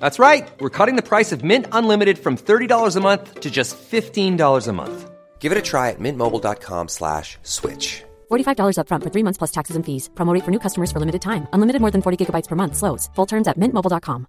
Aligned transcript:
That's 0.00 0.18
right. 0.18 0.50
We're 0.60 0.70
cutting 0.78 0.96
the 0.96 1.02
price 1.02 1.30
of 1.30 1.44
Mint 1.44 1.66
Unlimited 1.72 2.18
from 2.18 2.36
$30 2.36 2.96
a 2.96 3.00
month 3.00 3.40
to 3.40 3.50
just 3.50 3.76
$15 3.76 4.68
a 4.68 4.72
month. 4.72 5.10
Give 5.38 5.52
it 5.52 5.58
a 5.58 5.62
try 5.62 5.90
at 5.90 5.98
mintmobile.com 6.00 6.88
slash 6.88 7.38
switch. 7.42 8.02
$45 8.30 8.76
upfront 8.76 9.04
for 9.04 9.10
three 9.10 9.24
months 9.24 9.38
plus 9.38 9.52
taxes 9.52 9.76
and 9.76 9.84
fees. 9.84 10.08
Promo 10.14 10.32
rate 10.34 10.44
for 10.44 10.50
new 10.50 10.58
customers 10.58 10.90
for 10.92 11.00
limited 11.00 11.20
time. 11.20 11.46
Unlimited 11.52 11.80
more 11.80 11.90
than 11.90 12.02
40 12.02 12.16
gigabytes 12.20 12.48
per 12.48 12.56
month. 12.56 12.76
Slows. 12.76 13.10
Full 13.14 13.26
terms 13.26 13.48
at 13.48 13.58
mintmobile.com. 13.58 14.26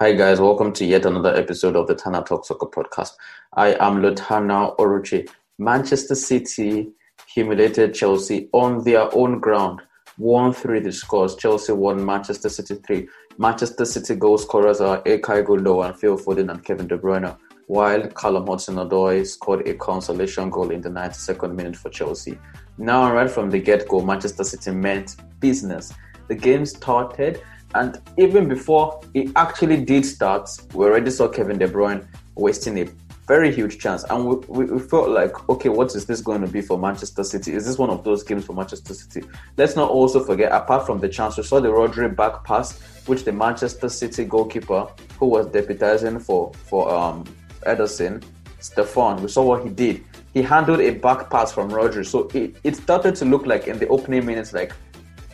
Hi 0.00 0.12
guys, 0.12 0.40
welcome 0.40 0.72
to 0.72 0.84
yet 0.84 1.06
another 1.06 1.32
episode 1.36 1.76
of 1.76 1.86
the 1.86 1.94
Tana 1.94 2.22
Talk 2.24 2.44
Soccer 2.44 2.66
podcast. 2.66 3.12
I 3.52 3.74
am 3.78 4.02
Lutana 4.02 4.76
Oruchi. 4.76 5.28
Manchester 5.58 6.16
City 6.16 6.90
humiliated 7.32 7.94
Chelsea 7.94 8.48
on 8.52 8.84
their 8.84 9.08
own 9.14 9.40
ground– 9.40 9.82
1 10.18 10.52
3 10.52 10.80
the 10.80 10.92
scores. 10.92 11.34
Chelsea 11.36 11.72
1, 11.72 12.04
Manchester 12.04 12.48
City 12.48 12.76
3. 12.76 13.08
Manchester 13.38 13.84
City 13.84 14.14
goal 14.14 14.38
scorers 14.38 14.80
are 14.80 15.02
Ilkay 15.02 15.86
and 15.86 15.98
Phil 15.98 16.16
Foden, 16.16 16.50
and 16.50 16.64
Kevin 16.64 16.86
De 16.86 16.96
Bruyne, 16.96 17.36
while 17.66 18.06
Callum 18.08 18.46
Hudson-Odoi 18.46 19.26
scored 19.26 19.66
a 19.66 19.74
consolation 19.74 20.50
goal 20.50 20.70
in 20.70 20.80
the 20.80 20.88
92nd 20.88 21.54
minute 21.54 21.76
for 21.76 21.90
Chelsea. 21.90 22.38
Now, 22.78 23.12
right 23.12 23.30
from 23.30 23.50
the 23.50 23.58
get 23.58 23.88
go, 23.88 24.00
Manchester 24.00 24.44
City 24.44 24.70
meant 24.70 25.16
business. 25.40 25.92
The 26.28 26.34
game 26.36 26.64
started, 26.64 27.42
and 27.74 28.00
even 28.16 28.48
before 28.48 29.00
it 29.14 29.32
actually 29.34 29.84
did 29.84 30.06
start, 30.06 30.48
we 30.74 30.86
already 30.86 31.10
saw 31.10 31.26
Kevin 31.26 31.58
De 31.58 31.66
Bruyne 31.66 32.06
wasting 32.36 32.78
a 32.78 32.86
very 33.26 33.52
huge 33.52 33.78
chance. 33.78 34.04
And 34.04 34.26
we, 34.26 34.66
we, 34.66 34.78
felt 34.78 35.08
like, 35.08 35.48
okay, 35.48 35.68
what 35.68 35.94
is 35.94 36.06
this 36.06 36.20
going 36.20 36.42
to 36.42 36.46
be 36.46 36.60
for 36.60 36.78
Manchester 36.78 37.24
City? 37.24 37.54
Is 37.54 37.64
this 37.64 37.78
one 37.78 37.90
of 37.90 38.04
those 38.04 38.22
games 38.22 38.44
for 38.44 38.52
Manchester 38.52 38.92
City? 38.94 39.26
Let's 39.56 39.76
not 39.76 39.90
also 39.90 40.22
forget, 40.22 40.52
apart 40.52 40.86
from 40.86 41.00
the 41.00 41.08
chance, 41.08 41.36
we 41.36 41.42
saw 41.42 41.60
the 41.60 41.68
Rodri 41.68 42.14
back 42.14 42.44
pass, 42.44 42.78
which 43.06 43.24
the 43.24 43.32
Manchester 43.32 43.88
City 43.88 44.24
goalkeeper, 44.24 44.86
who 45.18 45.26
was 45.26 45.46
deputizing 45.46 46.20
for, 46.20 46.52
for 46.66 46.92
um, 46.94 47.24
Ederson, 47.66 48.22
Steffen, 48.60 49.20
we 49.20 49.28
saw 49.28 49.42
what 49.42 49.62
he 49.62 49.70
did. 49.70 50.04
He 50.34 50.42
handled 50.42 50.80
a 50.80 50.90
back 50.90 51.30
pass 51.30 51.52
from 51.52 51.70
Rodri. 51.70 52.06
So 52.06 52.28
it, 52.34 52.56
it 52.64 52.76
started 52.76 53.14
to 53.16 53.24
look 53.24 53.46
like 53.46 53.68
in 53.68 53.78
the 53.78 53.88
opening 53.88 54.26
minutes, 54.26 54.52
like, 54.52 54.72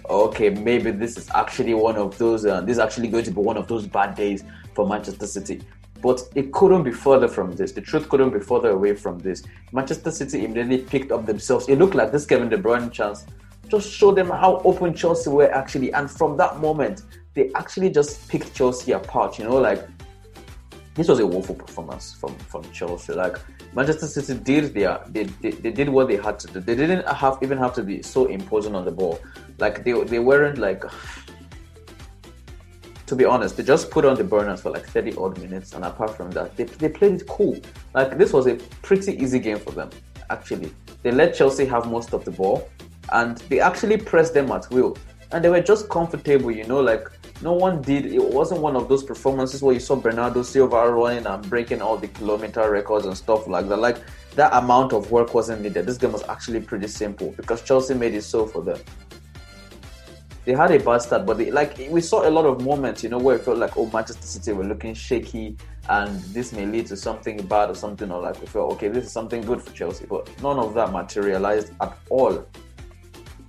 okay, 0.09 0.51
maybe 0.51 0.91
this 0.91 1.17
is 1.17 1.29
actually 1.31 1.75
one 1.75 1.97
of 1.97 2.19
those, 2.19 2.45
uh, 2.45 2.61
this 2.61 2.75
is 2.75 2.79
actually 2.79 3.09
going 3.09 3.25
to 3.25 3.31
be 3.31 3.41
one 3.41 3.57
of 3.57 3.67
those 3.69 3.87
bad 3.87 4.15
days 4.15 4.45
for 4.75 4.87
Manchester 4.87 5.27
City. 5.27 5.63
But 6.03 6.23
it 6.35 6.53
couldn't 6.53 6.85
be 6.85 6.93
further 6.93 7.29
from 7.29 7.55
this. 7.57 7.73
The 7.73 7.81
truth 7.81 8.09
couldn't 8.09 8.31
be 8.31 8.41
further 8.41 8.71
away 8.71 8.95
from 8.95 9.19
this. 9.19 9.43
Manchester 9.73 10.11
City 10.11 10.45
immediately 10.45 10.79
picked 10.79 11.13
up 11.13 11.27
themselves. 11.27 11.69
It 11.69 11.77
looked 11.77 11.95
like 11.95 12.13
this 12.13 12.27
Kevin 12.27 12.49
De 12.49 12.57
Bruyne 12.57 12.91
chance 12.91 13.27
just 13.69 13.91
showed 13.91 14.17
them 14.17 14.29
how 14.29 14.59
open 14.65 14.95
Chelsea 14.95 15.31
were 15.31 15.53
actually. 15.53 15.93
And 15.93 16.11
from 16.11 16.37
that 16.39 16.59
moment, 16.59 17.03
they 17.35 17.51
actually 17.55 17.91
just 17.91 18.29
picked 18.29 18.55
Chelsea 18.55 18.93
apart. 18.93 19.39
You 19.39 19.45
know, 19.45 19.57
like 19.57 19.87
this 20.95 21.09
was 21.09 21.21
a 21.21 21.27
woeful 21.27 21.55
performance 21.55 22.15
from 22.15 22.35
from 22.39 22.63
Chelsea. 22.73 23.13
Like 23.13 23.37
Manchester 23.75 24.07
City 24.07 24.39
did 24.43 24.75
their 24.75 25.01
they, 25.09 25.25
they, 25.25 25.51
they 25.53 25.71
did 25.71 25.89
what 25.89 26.09
they 26.09 26.17
had 26.17 26.39
to 26.41 26.47
do. 26.49 26.61
They 26.61 26.75
didn't 26.75 27.07
have 27.07 27.39
even 27.43 27.59
have 27.59 27.75
to 27.75 27.83
be 27.83 28.03
so 28.03 28.27
imposing 28.27 28.75
on 28.75 28.85
the 28.85 28.91
ball. 28.91 29.21
Like 29.59 29.85
they 29.85 29.93
they 30.05 30.19
weren't 30.19 30.59
like 30.59 30.85
to 33.11 33.17
be 33.17 33.25
honest, 33.25 33.57
they 33.57 33.65
just 33.65 33.91
put 33.91 34.05
on 34.05 34.15
the 34.15 34.23
burners 34.23 34.61
for 34.61 34.71
like 34.71 34.87
30 34.87 35.17
odd 35.17 35.37
minutes, 35.41 35.73
and 35.73 35.85
apart 35.85 36.17
from 36.17 36.31
that, 36.31 36.57
they, 36.57 36.63
they 36.63 36.89
played 36.89 37.15
it 37.15 37.27
cool. 37.27 37.59
Like 37.93 38.17
this 38.17 38.33
was 38.33 38.47
a 38.47 38.55
pretty 38.83 39.21
easy 39.21 39.41
game 39.41 39.59
for 39.59 39.73
them, 39.73 39.91
actually. 40.31 40.73
They 41.03 41.11
let 41.11 41.35
Chelsea 41.35 41.65
have 41.65 41.91
most 41.91 42.13
of 42.13 42.25
the 42.25 42.31
ball, 42.31 42.69
and 43.13 43.39
they 43.49 43.59
actually 43.59 43.97
pressed 43.97 44.33
them 44.33 44.53
at 44.53 44.71
will, 44.71 44.97
and 45.33 45.45
they 45.45 45.49
were 45.49 45.61
just 45.61 45.89
comfortable, 45.89 46.53
you 46.53 46.65
know, 46.69 46.81
like 46.81 47.09
no 47.43 47.53
one 47.53 47.83
did. 47.83 48.07
It 48.07 48.23
wasn't 48.23 48.61
one 48.61 48.77
of 48.77 48.89
those 48.89 49.03
performances 49.03 49.61
where 49.61 49.75
you 49.75 49.81
saw 49.81 49.97
Bernardo 49.97 50.45
Silva 50.45 50.89
running 50.89 51.27
and 51.27 51.51
breaking 51.51 51.83
all 51.83 51.97
the 51.97 52.07
kilometer 52.07 52.71
records 52.71 53.07
and 53.07 53.17
stuff 53.17 53.49
like 53.49 53.69
that. 53.71 53.79
Like 53.79 53.99
that 54.37 54.55
amount 54.55 54.93
of 54.93 55.11
work 55.11 55.35
wasn't 55.35 55.63
needed. 55.63 55.85
This 55.85 55.99
game 55.99 56.13
was 56.13 56.23
actually 56.29 56.61
pretty 56.61 56.87
simple 56.87 57.33
because 57.37 57.63
Chelsea 57.63 57.95
made 57.95 58.15
it 58.15 58.23
so 58.23 58.47
for 58.47 58.63
them 58.63 58.79
they 60.45 60.53
had 60.53 60.71
a 60.71 60.79
bad 60.81 61.03
start, 61.03 61.27
but 61.27 61.39
they, 61.39 61.51
like 61.51 61.77
we 61.91 62.01
saw 62.01 62.27
a 62.27 62.31
lot 62.31 62.47
of 62.47 62.65
moments, 62.65 63.03
you 63.03 63.11
know, 63.11 63.19
where 63.19 63.37
it 63.37 63.43
felt 63.43 63.59
like 63.59 63.77
oh 63.77 63.91
Manchester 63.93 64.27
City 64.27 64.53
were 64.53 64.65
looking 64.65 64.95
shaky, 64.95 65.57
and 65.89 66.19
this 66.35 66.53
may 66.53 66.67
lead 66.67 66.87
to 66.87 66.97
something 66.97 67.45
bad 67.47 67.71
or 67.71 67.75
something, 67.75 68.11
or 68.11 68.23
like 68.23 68.41
we 68.41 68.47
felt 68.47 68.73
okay, 68.73 68.89
this 68.89 69.05
is 69.05 69.13
something 69.13 69.43
good 69.43 69.63
for 69.63 69.73
Chelsea, 69.73 70.07
but 70.07 70.29
none 70.43 70.59
of 70.59 70.75
that 70.75 70.93
materialized 70.93 71.73
at 71.81 71.97
all. 72.09 72.47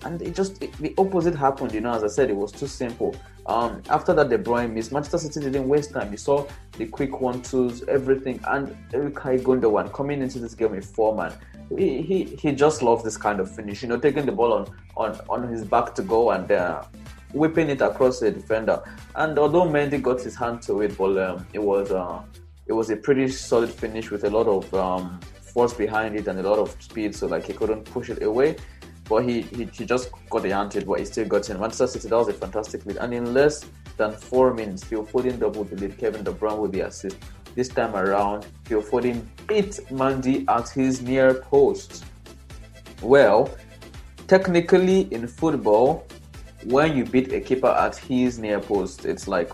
And 0.03 0.21
it 0.21 0.35
just 0.35 0.61
it, 0.61 0.73
the 0.79 0.93
opposite 0.97 1.35
happened, 1.35 1.73
you 1.73 1.81
know. 1.81 1.93
As 1.93 2.03
I 2.03 2.07
said, 2.07 2.29
it 2.29 2.35
was 2.35 2.51
too 2.51 2.67
simple. 2.67 3.15
Um, 3.45 3.81
after 3.89 4.13
that, 4.13 4.29
De 4.29 4.37
Bruyne 4.37 4.73
missed. 4.73 4.91
Manchester 4.91 5.19
City 5.19 5.41
didn't 5.41 5.67
waste 5.67 5.91
time. 5.91 6.11
You 6.11 6.17
saw 6.17 6.45
the 6.77 6.87
quick 6.87 7.21
one 7.21 7.41
twos, 7.41 7.83
everything, 7.83 8.39
and 8.47 8.75
Ilkay 8.91 9.41
Gundogan 9.43 9.93
coming 9.93 10.21
into 10.21 10.39
this 10.39 10.55
game 10.55 10.71
with 10.71 10.85
four 10.85 11.15
man 11.15 11.33
he, 11.77 12.01
he 12.01 12.23
he 12.23 12.51
just 12.51 12.81
loves 12.81 13.03
this 13.03 13.17
kind 13.17 13.39
of 13.39 13.53
finish. 13.53 13.81
You 13.81 13.89
know, 13.89 13.99
taking 13.99 14.25
the 14.25 14.31
ball 14.31 14.53
on 14.53 14.67
on 14.97 15.19
on 15.29 15.47
his 15.47 15.63
back 15.63 15.95
to 15.95 16.01
go 16.01 16.31
and 16.31 16.51
uh, 16.51 16.83
whipping 17.33 17.69
it 17.69 17.81
across 17.81 18.19
the 18.19 18.31
defender. 18.31 18.81
And 19.15 19.37
although 19.37 19.65
Mendy 19.65 20.01
got 20.01 20.21
his 20.21 20.35
hand 20.35 20.61
to 20.63 20.81
it, 20.81 20.97
but 20.97 21.17
um, 21.17 21.45
it 21.53 21.59
was 21.59 21.91
uh, 21.91 22.21
it 22.67 22.73
was 22.73 22.89
a 22.89 22.97
pretty 22.97 23.27
solid 23.29 23.69
finish 23.69 24.11
with 24.11 24.23
a 24.23 24.29
lot 24.29 24.47
of 24.47 24.73
um, 24.73 25.19
force 25.41 25.73
behind 25.73 26.15
it 26.15 26.27
and 26.27 26.39
a 26.39 26.49
lot 26.49 26.59
of 26.59 26.75
speed. 26.81 27.15
So 27.15 27.27
like 27.27 27.45
he 27.45 27.53
couldn't 27.53 27.83
push 27.85 28.09
it 28.09 28.23
away. 28.23 28.57
But 29.09 29.25
he, 29.25 29.41
he, 29.41 29.65
he 29.65 29.83
just 29.83 30.09
got 30.29 30.43
the 30.43 30.51
hand 30.51 30.71
to 30.71 30.77
it, 30.77 30.87
but 30.87 30.99
he 30.99 31.05
still 31.05 31.27
got 31.27 31.49
in. 31.49 31.59
Manchester 31.59 31.99
City, 31.99 32.07
that 32.07 32.15
was 32.15 32.29
a 32.29 32.33
fantastic 32.33 32.85
lead. 32.85 32.95
And 32.95 33.13
in 33.13 33.33
less 33.33 33.65
than 33.97 34.13
four 34.13 34.53
minutes, 34.53 34.85
Phil 34.85 35.05
Foden 35.05 35.37
doubled 35.37 35.69
the 35.69 35.75
lead. 35.75 35.97
Kevin 35.97 36.23
De 36.23 36.31
Bruyne 36.31 36.59
with 36.59 36.71
the 36.71 36.81
assist. 36.81 37.17
This 37.55 37.67
time 37.67 37.95
around, 37.95 38.45
Phil 38.63 38.81
beat 38.81 39.79
Mendy 39.89 40.45
at 40.47 40.69
his 40.69 41.01
near 41.01 41.33
post. 41.33 42.05
Well, 43.01 43.49
technically 44.27 45.01
in 45.13 45.27
football, 45.27 46.07
when 46.65 46.95
you 46.95 47.03
beat 47.05 47.33
a 47.33 47.41
keeper 47.41 47.67
at 47.67 47.97
his 47.97 48.39
near 48.39 48.59
post, 48.59 49.05
it's 49.05 49.27
like 49.27 49.51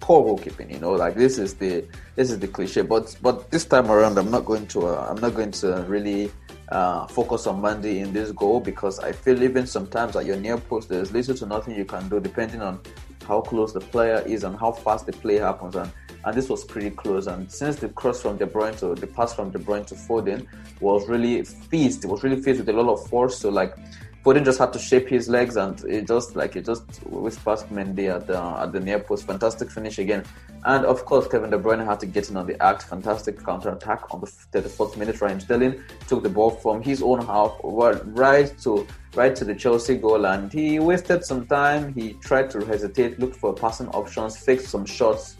poor 0.00 0.22
goalkeeping. 0.22 0.70
You 0.70 0.78
know, 0.78 0.92
like 0.92 1.14
this 1.16 1.38
is 1.38 1.54
the 1.54 1.84
this 2.14 2.30
is 2.30 2.38
the 2.38 2.48
cliche. 2.48 2.82
But 2.82 3.16
but 3.22 3.50
this 3.50 3.64
time 3.64 3.90
around, 3.90 4.18
I'm 4.18 4.30
not 4.30 4.44
going 4.44 4.66
to 4.68 4.86
uh, 4.88 5.06
I'm 5.10 5.20
not 5.20 5.34
going 5.34 5.50
to 5.62 5.84
really 5.88 6.30
uh, 6.68 7.06
focus 7.06 7.46
on 7.46 7.60
Mendy 7.60 7.96
in 7.98 8.12
this 8.12 8.30
goal 8.32 8.60
because 8.60 8.98
I 8.98 9.12
feel 9.12 9.42
even 9.42 9.66
sometimes 9.66 10.16
at 10.16 10.26
your 10.26 10.36
near 10.36 10.58
post, 10.58 10.88
there's 10.88 11.12
little 11.12 11.34
to 11.34 11.46
nothing 11.46 11.74
you 11.74 11.84
can 11.84 12.08
do 12.08 12.20
depending 12.20 12.62
on 12.62 12.80
how 13.26 13.40
close 13.40 13.72
the 13.72 13.80
player 13.80 14.22
is 14.26 14.44
and 14.44 14.56
how 14.58 14.72
fast 14.72 15.06
the 15.06 15.12
play 15.12 15.36
happens. 15.36 15.74
And 15.76 15.90
and 16.24 16.36
this 16.36 16.48
was 16.48 16.64
pretty 16.64 16.90
close. 16.90 17.26
And 17.26 17.50
since 17.50 17.76
the 17.76 17.88
cross 17.88 18.22
from 18.22 18.36
De 18.36 18.46
Bruyne 18.46 18.76
to 18.78 18.94
the 18.94 19.06
pass 19.06 19.34
from 19.34 19.50
De 19.50 19.58
Bruyne 19.58 19.86
to 19.86 19.94
Foden 19.94 20.46
was 20.80 21.08
really 21.08 21.42
fierce, 21.44 21.98
it 21.98 22.06
was 22.06 22.22
really 22.22 22.40
fierce 22.40 22.58
with 22.58 22.68
a 22.68 22.72
lot 22.72 22.92
of 22.92 23.06
force. 23.08 23.38
So 23.38 23.50
like 23.50 23.76
Foden 24.24 24.42
just 24.42 24.58
had 24.58 24.72
to 24.72 24.78
shape 24.78 25.06
his 25.06 25.28
legs, 25.28 25.56
and 25.56 25.78
it 25.84 26.06
just 26.08 26.34
like 26.34 26.56
it 26.56 26.64
just 26.64 26.84
whisked 27.04 27.44
past 27.44 27.68
Mendy 27.68 28.08
at 28.08 28.26
the 28.26 28.38
at 28.38 28.72
the 28.72 28.80
near 28.80 28.98
post. 28.98 29.26
Fantastic 29.26 29.70
finish 29.70 29.98
again, 29.98 30.24
and 30.64 30.86
of 30.86 31.04
course 31.04 31.28
Kevin 31.28 31.50
De 31.50 31.58
Bruyne 31.58 31.84
had 31.84 32.00
to 32.00 32.06
get 32.06 32.30
in 32.30 32.38
on 32.38 32.46
the 32.46 32.60
act. 32.62 32.84
Fantastic 32.84 33.44
counter 33.44 33.68
attack 33.68 34.14
on 34.14 34.22
the 34.22 34.26
34th 34.26 34.96
minute. 34.96 35.20
Raheem 35.20 35.40
Sterling 35.40 35.78
took 36.08 36.22
the 36.22 36.30
ball 36.30 36.48
from 36.48 36.82
his 36.82 37.02
own 37.02 37.20
half 37.26 37.52
right 37.62 38.58
to 38.60 38.86
right 39.14 39.36
to 39.36 39.44
the 39.44 39.54
Chelsea 39.54 39.98
goal, 39.98 40.24
and 40.24 40.50
he 40.50 40.78
wasted 40.78 41.22
some 41.22 41.46
time. 41.46 41.92
He 41.92 42.14
tried 42.14 42.48
to 42.52 42.64
hesitate, 42.64 43.18
looked 43.18 43.36
for 43.36 43.52
passing 43.52 43.88
options, 43.88 44.38
faked 44.38 44.64
some 44.64 44.86
shots, 44.86 45.36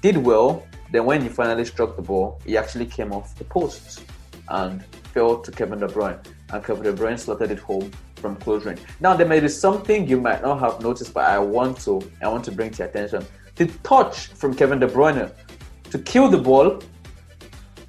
did 0.00 0.16
well. 0.16 0.66
Then 0.90 1.04
when 1.04 1.22
he 1.22 1.28
finally 1.28 1.64
struck 1.64 1.96
the 1.96 2.02
ball, 2.02 2.40
he 2.44 2.56
actually 2.56 2.86
came 2.86 3.12
off 3.12 3.34
the 3.36 3.44
post 3.44 4.04
and 4.48 4.84
fell 5.14 5.38
to 5.40 5.50
Kevin 5.50 5.78
De 5.80 5.86
Bruyne 5.86 6.18
and 6.52 6.64
Kevin 6.64 6.84
De 6.84 6.92
Bruyne 6.92 7.18
slotted 7.18 7.50
it 7.50 7.58
home 7.58 7.90
from 8.16 8.36
close 8.36 8.64
range. 8.64 8.80
Now 9.00 9.14
there 9.14 9.26
may 9.26 9.40
be 9.40 9.48
something 9.48 10.06
you 10.08 10.20
might 10.20 10.42
not 10.42 10.60
have 10.60 10.80
noticed, 10.80 11.12
but 11.12 11.24
I 11.24 11.38
want 11.38 11.80
to 11.80 12.00
I 12.22 12.28
want 12.28 12.44
to 12.44 12.52
bring 12.52 12.70
to 12.72 12.78
your 12.78 12.88
attention. 12.88 13.24
The 13.56 13.66
touch 13.82 14.28
from 14.28 14.54
Kevin 14.54 14.78
De 14.78 14.86
Bruyne 14.86 15.30
to 15.90 15.98
kill 15.98 16.28
the 16.28 16.38
ball 16.38 16.80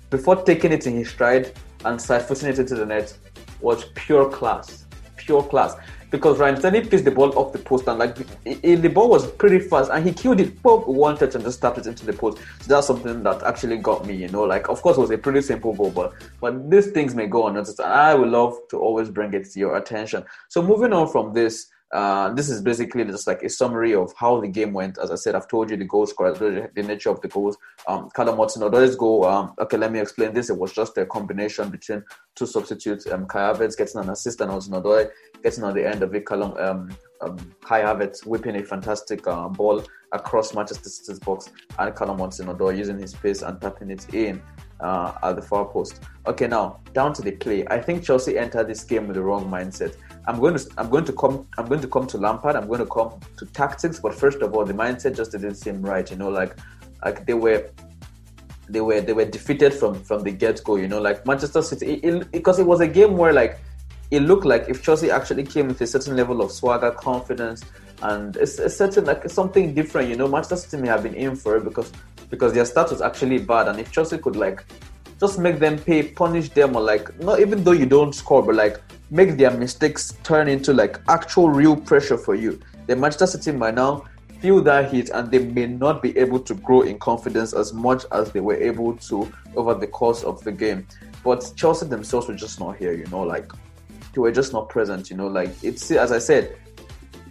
before 0.10 0.36
taking 0.44 0.72
it 0.72 0.86
in 0.88 0.94
his 0.94 1.10
stride 1.10 1.54
and 1.86 2.02
side 2.02 2.24
footing 2.24 2.50
it 2.50 2.60
into 2.60 2.76
the 2.76 2.86
net 2.86 3.18
was 3.62 3.86
pure 3.96 4.30
class. 4.30 4.86
Pure 5.16 5.44
class 5.44 5.76
because 6.14 6.38
Raheem 6.38 6.58
Sterling 6.58 6.88
placed 6.88 7.06
the 7.06 7.12
ball 7.12 7.36
off 7.40 7.54
the 7.54 7.58
post 7.58 7.88
and 7.88 7.98
like 7.98 8.16
the 8.44 8.88
ball 8.88 9.10
was 9.10 9.26
pretty 9.32 9.58
fast 9.58 9.90
and 9.92 10.06
he 10.06 10.14
killed 10.14 10.40
it 10.40 10.62
both 10.62 10.86
one 10.86 11.18
touch 11.18 11.34
and 11.34 11.44
just 11.44 11.60
tapped 11.60 11.80
it 11.80 11.88
into 11.88 12.06
the 12.06 12.14
post. 12.14 12.38
So 12.62 12.68
that's 12.68 12.86
something 12.86 13.24
that 13.24 13.42
actually 13.42 13.78
got 13.78 14.06
me, 14.06 14.14
you 14.14 14.30
know. 14.30 14.44
Like 14.44 14.70
of 14.70 14.80
course 14.84 14.98
it 14.98 15.02
was 15.02 15.10
a 15.10 15.18
pretty 15.18 15.42
simple 15.42 15.74
ball, 15.74 15.90
but 15.90 16.14
but 16.40 16.70
these 16.70 16.92
things 16.92 17.16
may 17.16 17.26
go 17.26 17.48
unnoticed 17.48 17.80
and 17.80 17.92
I 17.92 18.14
would 18.14 18.30
love 18.30 18.56
to 18.70 18.78
always 18.78 19.10
bring 19.10 19.34
it 19.34 19.50
to 19.54 19.60
your 19.60 19.76
attention. 19.76 20.24
So 20.50 20.62
moving 20.62 20.94
on 20.94 21.12
from 21.12 21.34
this, 21.34 21.70
uh, 21.94 22.34
this 22.34 22.50
is 22.50 22.60
basically 22.60 23.06
just 23.06 23.28
like 23.28 23.44
a 23.44 23.50
summary 23.50 23.94
of 23.94 24.12
how 24.18 24.42
the 24.42 24.48
game 24.48 24.74
went. 24.74 24.98
As 24.98 25.12
I 25.12 25.16
said, 25.16 25.36
I've 25.36 25.48
told 25.48 25.70
you 25.70 25.78
the 25.78 25.86
goal 25.86 26.08
the, 26.08 26.70
nature 26.76 27.12
of 27.12 27.22
the 27.22 27.28
goals. 27.28 27.56
Um, 27.88 28.10
Callum 28.16 28.38
Hudson-Odoi's 28.38 28.96
goal. 28.96 29.26
Um, 29.26 29.54
okay, 29.60 29.78
let 29.78 29.92
me 29.92 30.00
explain 30.00 30.34
this. 30.34 30.50
It 30.50 30.58
was 30.58 30.74
just 30.74 30.98
a 30.98 31.06
combination 31.06 31.70
between 31.70 32.04
two 32.34 32.48
substitutes. 32.48 33.06
Um, 33.12 33.28
Kai 33.28 33.54
Havertz 33.54 33.78
getting 33.78 34.02
an 34.02 34.10
assist 34.10 34.42
and 34.42 34.50
Hudson-Odoi 34.50 35.08
getting 35.44 35.64
on 35.64 35.76
the 35.76 35.88
end 35.88 36.02
of 36.02 36.16
it. 36.16 36.26
Callum, 36.26 36.58
um, 36.58 36.90
um, 37.22 37.38
Kai 37.64 37.82
Havertz 37.82 38.26
whipping 38.26 38.56
a 38.56 38.64
fantastic 38.64 39.28
uh, 39.28 39.48
ball 39.50 39.84
across 40.14 40.56
Manchester 40.56 40.90
City's 40.90 41.20
box 41.20 41.52
and 41.78 41.96
Callum 41.96 42.18
Hudson-Odoi 42.18 42.76
using 42.76 42.98
his 42.98 43.14
pace 43.14 43.44
and 43.44 43.62
tapping 43.62 43.92
it 43.92 44.12
in 44.16 44.42
uh, 44.80 45.14
at 45.22 45.36
the 45.36 45.42
far 45.44 45.66
post. 45.66 46.02
Okay, 46.26 46.48
now 46.48 46.80
down 46.94 47.14
to 47.14 47.22
the 47.22 47.32
play. 47.34 47.66
I 47.68 47.80
think 47.80 48.04
Chelsea 48.04 48.38
entered 48.38 48.68
this 48.68 48.84
game 48.84 49.08
with 49.08 49.16
the 49.16 49.22
wrong 49.22 49.50
mindset. 49.50 49.96
I'm 50.26 50.40
going 50.40 50.56
to 50.58 50.70
I'm 50.78 50.90
going 50.90 51.06
to 51.06 51.14
come 51.14 51.48
I'm 51.58 51.68
going 51.68 51.82
to 51.82 51.88
come 51.88 52.08
to 52.08 52.18
Lampard. 52.18 52.56
I'm 52.56 52.68
going 52.68 52.80
to 52.80 52.86
come 52.86 53.20
to 53.38 53.46
tactics, 53.48 54.00
but 54.00 54.14
first 54.14 54.42
of 54.42 54.54
all, 54.54 54.66
the 54.66 54.74
mindset 54.74 55.16
just 55.16 55.32
didn't 55.32 55.56
seem 55.56 55.82
right. 55.82 56.10
You 56.10 56.18
know, 56.18 56.30
like 56.30 56.56
like 57.04 57.26
they 57.26 57.34
were 57.34 57.70
they 58.70 58.82
were 58.82 59.02
they 59.02 59.14
were 59.14 59.26
defeated 59.26 59.74
from 59.74 60.02
from 60.04 60.24
the 60.24 60.32
get 60.32 60.64
go. 60.64 60.78
You 60.78 60.88
know, 60.88 61.02
like 61.02 61.26
Manchester 61.26 61.62
City 61.62 61.96
it, 61.96 62.06
it, 62.06 62.32
because 62.32 62.60
it 62.60 62.66
was 62.66 62.80
a 62.80 62.88
game 62.88 63.18
where 63.18 63.34
like 63.34 63.60
it 64.12 64.22
looked 64.22 64.46
like 64.46 64.70
if 64.70 64.84
Chelsea 64.84 65.12
actually 65.12 65.44
came 65.44 65.68
with 65.68 65.82
a 65.82 65.88
certain 65.88 66.16
level 66.16 66.42
of 66.42 66.52
swagger, 66.52 66.92
confidence, 66.92 67.64
and 68.02 68.38
a 68.38 68.48
certain 68.48 69.06
like 69.06 69.30
something 69.30 69.74
different. 69.74 70.10
You 70.10 70.16
know, 70.16 70.28
Manchester 70.28 70.56
City 70.56 70.82
may 70.84 70.88
have 70.88 71.04
been 71.04 71.16
in 71.16 71.36
for 71.36 71.58
it 71.58 71.64
because 71.64 71.92
because 72.30 72.54
their 72.54 72.66
start 72.66 72.92
was 72.92 73.02
actually 73.02 73.40
bad, 73.40 73.68
and 73.68 73.80
if 73.80 73.92
Chelsea 73.92 74.18
could 74.18 74.36
like 74.36 74.64
just 75.20 75.40
make 75.40 75.60
them 75.60 75.78
pay, 75.78 76.04
punish 76.04 76.50
them, 76.50 76.76
or 76.76 76.82
like 76.82 77.20
not 77.20 77.40
even 77.40 77.64
though 77.64 77.72
you 77.72 77.86
don't 77.86 78.14
score, 78.14 78.42
but 78.42 78.56
like 78.56 78.80
make 79.14 79.38
their 79.38 79.52
mistakes 79.52 80.18
turn 80.24 80.48
into 80.48 80.74
like 80.74 81.00
actual 81.08 81.48
real 81.48 81.76
pressure 81.76 82.18
for 82.18 82.34
you. 82.34 82.60
The 82.88 82.96
Manchester 82.96 83.28
City 83.28 83.52
might 83.52 83.76
now 83.76 84.06
feel 84.40 84.60
that 84.64 84.92
heat 84.92 85.12
and 85.12 85.30
they 85.30 85.38
may 85.38 85.68
not 85.68 86.02
be 86.02 86.18
able 86.18 86.40
to 86.40 86.56
grow 86.56 86.82
in 86.82 86.98
confidence 86.98 87.54
as 87.54 87.74
much 87.74 88.06
as 88.12 88.32
they 88.32 88.40
were 88.40 88.56
able 88.56 88.98
to 88.98 89.32
over 89.56 89.76
the 89.76 89.86
course 89.86 90.24
of 90.24 90.44
the 90.44 90.52
game. 90.52 90.88
But 91.24 91.54
Chelsea 91.56 91.86
themselves 91.86 92.28
were 92.28 92.34
just 92.34 92.60
not 92.60 92.78
here, 92.78 92.92
you 92.92 93.06
know, 93.06 93.22
like 93.22 93.52
they 94.14 94.20
were 94.20 94.32
just 94.32 94.52
not 94.52 94.68
present, 94.68 95.12
you 95.12 95.16
know, 95.16 95.28
like 95.28 95.52
it's 95.64 95.92
as 95.92 96.12
I 96.12 96.18
said, 96.18 96.58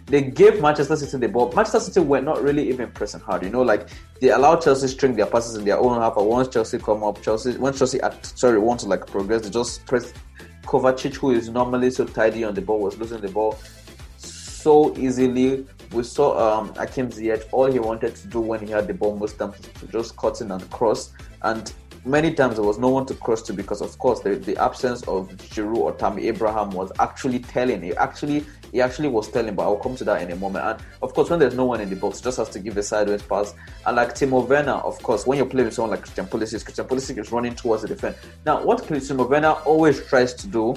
they 0.05 0.21
gave 0.21 0.61
Manchester 0.61 0.95
City 0.95 1.17
the 1.17 1.27
ball. 1.27 1.51
Manchester 1.53 1.81
City 1.81 1.99
were 1.99 2.21
not 2.21 2.41
really 2.41 2.67
even 2.69 2.89
pressing 2.91 3.19
hard, 3.19 3.43
you 3.43 3.49
know, 3.49 3.61
like 3.61 3.89
they 4.21 4.29
allowed 4.29 4.61
Chelsea 4.61 4.87
string 4.87 5.15
their 5.15 5.25
passes 5.25 5.55
in 5.55 5.65
their 5.65 5.77
own 5.77 5.99
half. 5.99 6.15
But 6.15 6.27
once 6.27 6.47
Chelsea 6.47 6.77
come 6.77 7.03
up, 7.03 7.21
Chelsea 7.21 7.57
once 7.57 7.77
Chelsea 7.77 7.99
sorry 8.21 8.57
want 8.57 8.79
to 8.81 8.87
like 8.87 9.05
progress, 9.05 9.41
they 9.41 9.49
just 9.49 9.85
press 9.85 10.13
Kovacic, 10.63 11.15
who 11.15 11.31
is 11.31 11.49
normally 11.49 11.91
so 11.91 12.05
tidy 12.05 12.43
on 12.43 12.53
the 12.53 12.61
ball, 12.61 12.79
was 12.79 12.97
losing 12.97 13.21
the 13.21 13.29
ball 13.29 13.57
so 14.17 14.95
easily. 14.97 15.65
We 15.91 16.03
saw 16.03 16.59
um, 16.59 16.73
Hakim 16.75 17.09
Ziyech, 17.09 17.47
all 17.51 17.71
he 17.71 17.79
wanted 17.79 18.15
to 18.15 18.27
do 18.27 18.39
when 18.39 18.65
he 18.65 18.71
had 18.71 18.87
the 18.87 18.93
ball 18.93 19.15
most 19.15 19.37
times 19.37 19.59
to 19.59 19.87
just 19.87 20.15
cut 20.17 20.41
in 20.41 20.51
and 20.51 20.67
cross. 20.71 21.13
And 21.41 21.71
many 22.05 22.33
times 22.33 22.55
there 22.55 22.63
was 22.63 22.79
no 22.79 22.89
one 22.89 23.05
to 23.07 23.13
cross 23.13 23.41
to 23.43 23.53
because, 23.53 23.81
of 23.81 23.97
course, 23.99 24.21
the, 24.21 24.35
the 24.35 24.57
absence 24.57 25.03
of 25.03 25.29
Giroud 25.29 25.77
or 25.77 25.91
Tammy 25.93 26.27
Abraham 26.27 26.71
was 26.71 26.91
actually 26.99 27.39
telling. 27.39 27.81
He 27.81 27.95
actually 27.95 28.45
he 28.73 28.81
actually 28.81 29.07
was 29.07 29.29
telling, 29.29 29.53
but 29.55 29.63
I'll 29.63 29.77
come 29.77 29.95
to 29.95 30.03
that 30.03 30.21
in 30.23 30.31
a 30.31 30.35
moment. 30.35 30.65
And 30.65 30.79
of 31.01 31.13
course, 31.13 31.29
when 31.29 31.39
there's 31.39 31.53
no 31.53 31.65
one 31.65 31.79
in 31.79 31.89
the 31.89 31.95
box, 31.95 32.19
just 32.19 32.37
has 32.37 32.49
to 32.49 32.59
give 32.59 32.75
a 32.75 32.83
sideways 32.83 33.21
pass. 33.21 33.53
And 33.85 33.95
like 33.95 34.15
Timo 34.15 34.45
Werner, 34.45 34.71
of 34.71 35.01
course, 35.03 35.27
when 35.27 35.37
you're 35.37 35.47
playing 35.47 35.65
with 35.65 35.75
someone 35.75 35.91
like 35.91 36.01
Christian 36.01 36.25
Pulisic, 36.25 36.65
Christian 36.65 36.85
Pulisic 36.87 37.17
is 37.19 37.31
running 37.31 37.55
towards 37.55 37.83
the 37.83 37.87
defense. 37.87 38.17
Now, 38.45 38.63
what 38.63 38.79
Timo 38.79 39.29
Werner 39.29 39.51
always 39.65 40.03
tries 40.07 40.33
to 40.33 40.47
do 40.47 40.75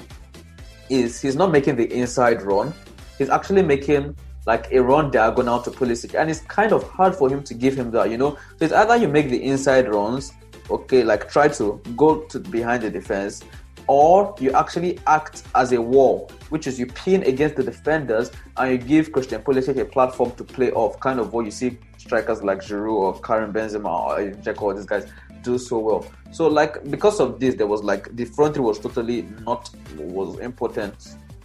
is 0.90 1.20
he's 1.20 1.36
not 1.36 1.50
making 1.50 1.76
the 1.76 1.90
inside 1.92 2.42
run. 2.42 2.72
He's 3.18 3.30
actually 3.30 3.62
making 3.62 4.14
like 4.46 4.70
a 4.70 4.80
run 4.80 5.10
diagonal 5.10 5.60
to 5.62 5.70
Pulisic, 5.70 6.14
and 6.14 6.30
it's 6.30 6.40
kind 6.42 6.72
of 6.72 6.88
hard 6.90 7.14
for 7.16 7.28
him 7.28 7.42
to 7.44 7.54
give 7.54 7.74
him 7.74 7.90
that, 7.92 8.10
you 8.10 8.18
know. 8.18 8.36
So 8.58 8.66
it's 8.66 8.74
either 8.74 8.96
you 8.96 9.08
make 9.08 9.30
the 9.30 9.42
inside 9.42 9.88
runs 9.88 10.32
okay, 10.70 11.04
like 11.04 11.30
try 11.30 11.48
to 11.48 11.80
go 11.96 12.20
to 12.22 12.40
behind 12.40 12.82
the 12.82 12.90
defense, 12.90 13.42
or 13.88 14.34
you 14.40 14.52
actually 14.52 14.98
act 15.06 15.42
as 15.54 15.72
a 15.72 15.80
wall, 15.80 16.30
which 16.48 16.66
is 16.66 16.78
you 16.78 16.86
pin 16.86 17.22
against 17.22 17.56
the 17.56 17.62
defenders 17.62 18.30
and 18.56 18.72
you 18.72 18.78
give 18.78 19.12
Christian 19.12 19.42
Pulisic 19.42 19.78
a 19.78 19.84
platform 19.84 20.32
to 20.32 20.44
play 20.44 20.70
off, 20.72 20.98
kind 21.00 21.20
of 21.20 21.32
what 21.32 21.44
you 21.44 21.50
see 21.50 21.78
strikers 21.98 22.42
like 22.42 22.58
Giroud 22.58 22.92
or 22.92 23.20
Karim 23.20 23.52
Benzema 23.52 23.86
or 23.86 24.18
Dzeko, 24.42 24.62
all 24.62 24.74
these 24.74 24.86
guys 24.86 25.06
do 25.42 25.58
so 25.58 25.78
well. 25.78 26.06
So 26.32 26.46
like 26.46 26.88
because 26.90 27.20
of 27.20 27.40
this, 27.40 27.54
there 27.54 27.66
was 27.66 27.82
like 27.82 28.14
the 28.16 28.24
front 28.24 28.54
three 28.54 28.64
was 28.64 28.78
totally 28.78 29.22
not 29.44 29.70
was 29.96 30.38
important 30.40 30.94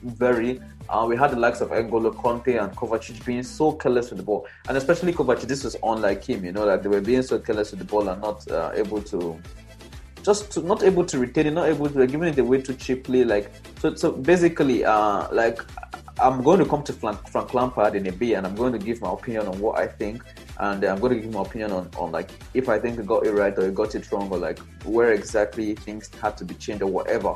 very. 0.04 0.60
Uh, 0.90 1.06
we 1.08 1.16
had 1.16 1.32
the 1.32 1.38
likes 1.38 1.62
of 1.62 1.70
N'Golo 1.70 2.14
Kante 2.14 2.62
and 2.62 2.76
Kovacic 2.76 3.24
being 3.24 3.44
so 3.44 3.72
careless 3.72 4.10
with 4.10 4.18
the 4.18 4.24
ball, 4.24 4.48
and 4.68 4.76
especially 4.78 5.14
Kovacic. 5.14 5.44
This 5.44 5.64
was 5.64 5.76
unlike 5.84 6.24
him, 6.24 6.44
you 6.44 6.52
know, 6.52 6.66
like 6.66 6.82
they 6.82 6.90
were 6.90 7.02
being 7.02 7.22
so 7.22 7.40
careless 7.40 7.72
with 7.72 7.80
the 7.80 7.86
ball 7.86 8.10
and 8.10 8.22
not 8.22 8.50
uh, 8.52 8.72
able 8.74 9.02
to, 9.04 9.40
just 10.24 10.52
to, 10.52 10.62
not 10.62 10.84
able 10.84 11.06
to 11.06 11.20
retain 11.20 11.48
it, 11.48 11.52
not 11.52 11.68
able 11.68 11.90
to, 11.90 12.08
giving 12.08 12.30
it 12.30 12.40
away 12.40 12.62
too 12.62 12.74
cheaply. 12.76 13.24
Like 13.24 13.52
so, 13.80 13.96
so 13.96 14.12
basically, 14.12 14.86
uh, 14.86 15.28
like 15.32 15.62
I'm 16.20 16.44
going 16.44 16.60
to 16.60 16.66
come 16.66 16.84
to 16.84 16.94
Frank, 16.94 17.54
Lampard 17.54 17.96
in 17.96 18.08
a 18.08 18.12
bit, 18.12 18.34
and 18.34 18.46
I'm 18.46 18.56
going 18.56 18.74
to 18.74 18.80
give 18.80 19.02
my 19.02 19.12
opinion 19.12 19.48
on 19.48 19.60
what 19.60 19.80
I 19.80 19.88
think, 19.88 20.24
and 20.60 20.84
I'm 20.84 21.00
going 21.00 21.16
to 21.16 21.20
give 21.20 21.34
my 21.34 21.42
opinion 21.42 21.72
on, 21.72 21.90
on 21.98 22.12
like 22.12 22.30
if 22.54 22.70
I 22.70 22.80
think 22.80 23.00
he 23.00 23.06
got 23.06 23.26
it 23.26 23.32
right 23.32 23.58
or 23.58 23.66
he 23.66 23.72
got 23.72 23.96
it 23.96 24.12
wrong, 24.12 24.32
or 24.32 24.38
like 24.38 24.60
where 24.86 25.14
exactly 25.14 25.74
things 25.76 26.10
had 26.22 26.38
to 26.38 26.46
be 26.46 26.54
changed 26.56 26.84
or 26.84 26.92
whatever. 26.92 27.36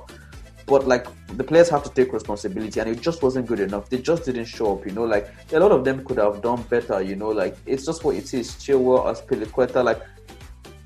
But 0.67 0.87
like 0.87 1.07
the 1.37 1.43
players 1.43 1.69
have 1.69 1.83
to 1.83 1.89
take 1.89 2.11
responsibility, 2.11 2.79
and 2.79 2.89
it 2.89 3.01
just 3.01 3.21
wasn't 3.21 3.47
good 3.47 3.59
enough. 3.59 3.89
They 3.89 3.99
just 3.99 4.25
didn't 4.25 4.45
show 4.45 4.77
up. 4.77 4.85
You 4.85 4.93
know, 4.93 5.03
like 5.03 5.31
a 5.51 5.59
lot 5.59 5.71
of 5.71 5.85
them 5.85 6.03
could 6.03 6.17
have 6.17 6.41
done 6.41 6.63
better. 6.63 7.01
You 7.01 7.15
know, 7.15 7.29
like 7.29 7.55
it's 7.65 7.85
just 7.85 8.03
what 8.03 8.15
it 8.15 8.33
is. 8.33 8.51
Chilwell, 8.51 9.05
Azpilicueta, 9.05 9.83
like 9.83 10.01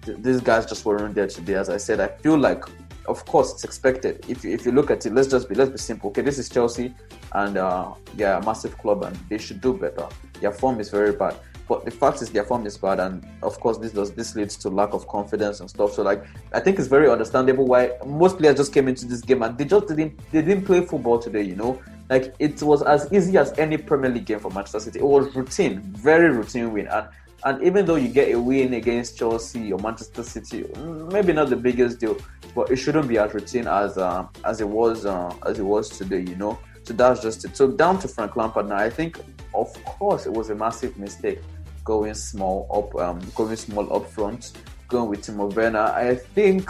th- 0.03 0.17
these 0.19 0.41
guys 0.41 0.65
just 0.65 0.85
weren't 0.85 1.15
there 1.15 1.27
today. 1.27 1.55
As 1.55 1.69
I 1.69 1.77
said, 1.77 1.99
I 1.99 2.07
feel 2.07 2.37
like, 2.37 2.63
of 3.07 3.25
course, 3.25 3.53
it's 3.53 3.63
expected. 3.63 4.25
If 4.27 4.43
you, 4.43 4.51
if 4.51 4.65
you 4.65 4.71
look 4.71 4.91
at 4.91 5.05
it, 5.05 5.13
let's 5.13 5.27
just 5.27 5.49
be 5.49 5.55
let's 5.55 5.71
be 5.71 5.77
simple. 5.77 6.09
Okay, 6.11 6.21
this 6.21 6.37
is 6.37 6.49
Chelsea, 6.49 6.93
and 7.33 7.57
uh, 7.57 7.93
they're 8.15 8.37
a 8.37 8.45
massive 8.45 8.77
club, 8.77 9.03
and 9.03 9.15
they 9.29 9.37
should 9.37 9.61
do 9.61 9.73
better. 9.73 10.07
Their 10.41 10.51
form 10.51 10.79
is 10.79 10.89
very 10.89 11.13
bad. 11.13 11.35
But 11.69 11.85
the 11.85 11.91
fact 11.91 12.23
is 12.23 12.31
their 12.31 12.43
form 12.43 12.65
is 12.65 12.77
bad, 12.77 12.99
and 12.99 13.23
of 13.43 13.59
course 13.59 13.77
this 13.77 13.91
does 13.91 14.11
this 14.11 14.35
leads 14.35 14.57
to 14.57 14.69
lack 14.69 14.93
of 14.93 15.07
confidence 15.07 15.59
and 15.59 15.69
stuff. 15.69 15.93
So 15.93 16.01
like 16.01 16.25
I 16.51 16.59
think 16.59 16.79
it's 16.79 16.87
very 16.87 17.07
understandable 17.07 17.67
why 17.67 17.91
most 18.05 18.39
players 18.39 18.57
just 18.57 18.73
came 18.73 18.87
into 18.87 19.05
this 19.05 19.21
game 19.21 19.43
and 19.43 19.55
they 19.55 19.65
just 19.65 19.87
didn't 19.87 20.19
they 20.31 20.41
didn't 20.41 20.65
play 20.65 20.81
football 20.83 21.19
today. 21.19 21.43
You 21.43 21.55
know, 21.55 21.79
like 22.09 22.33
it 22.39 22.63
was 22.63 22.81
as 22.81 23.07
easy 23.13 23.37
as 23.37 23.53
any 23.59 23.77
Premier 23.77 24.09
League 24.09 24.25
game 24.25 24.39
for 24.39 24.49
Manchester 24.49 24.79
City. 24.79 24.97
It 24.99 25.05
was 25.05 25.33
routine, 25.35 25.81
very 25.81 26.31
routine 26.31 26.73
win, 26.73 26.87
and 26.87 27.07
and 27.43 27.63
even 27.63 27.85
though 27.85 27.95
you 27.95 28.09
get 28.09 28.33
a 28.33 28.39
win 28.39 28.73
against 28.73 29.17
Chelsea 29.17 29.71
or 29.71 29.79
Manchester 29.79 30.23
City, 30.23 30.65
maybe 31.11 31.33
not 31.33 31.49
the 31.49 31.55
biggest 31.55 31.99
deal, 31.99 32.17
but 32.55 32.69
it 32.71 32.75
shouldn't 32.77 33.07
be 33.07 33.17
as 33.17 33.33
routine 33.33 33.67
as 33.67 33.97
uh, 33.97 34.27
as 34.43 34.61
it 34.61 34.67
was 34.67 35.05
uh, 35.05 35.33
as 35.45 35.59
it 35.59 35.63
was 35.63 35.89
today. 35.89 36.21
You 36.21 36.35
know, 36.35 36.59
so 36.83 36.93
that's 36.93 37.21
just 37.21 37.45
it. 37.45 37.55
So 37.55 37.71
down 37.71 37.99
to 37.99 38.07
Frank 38.07 38.35
Lampard 38.35 38.67
now. 38.67 38.77
I 38.77 38.89
think, 38.89 39.19
of 39.53 39.73
course, 39.85 40.25
it 40.25 40.33
was 40.33 40.49
a 40.49 40.55
massive 40.55 40.97
mistake 40.97 41.39
going 41.83 42.13
small 42.13 42.67
up, 42.73 43.01
um, 43.01 43.19
going 43.35 43.55
small 43.55 43.91
up 43.95 44.05
front, 44.09 44.53
going 44.87 45.09
with 45.09 45.21
Timo 45.21 45.53
Werner. 45.53 45.79
I 45.79 46.15
think 46.15 46.69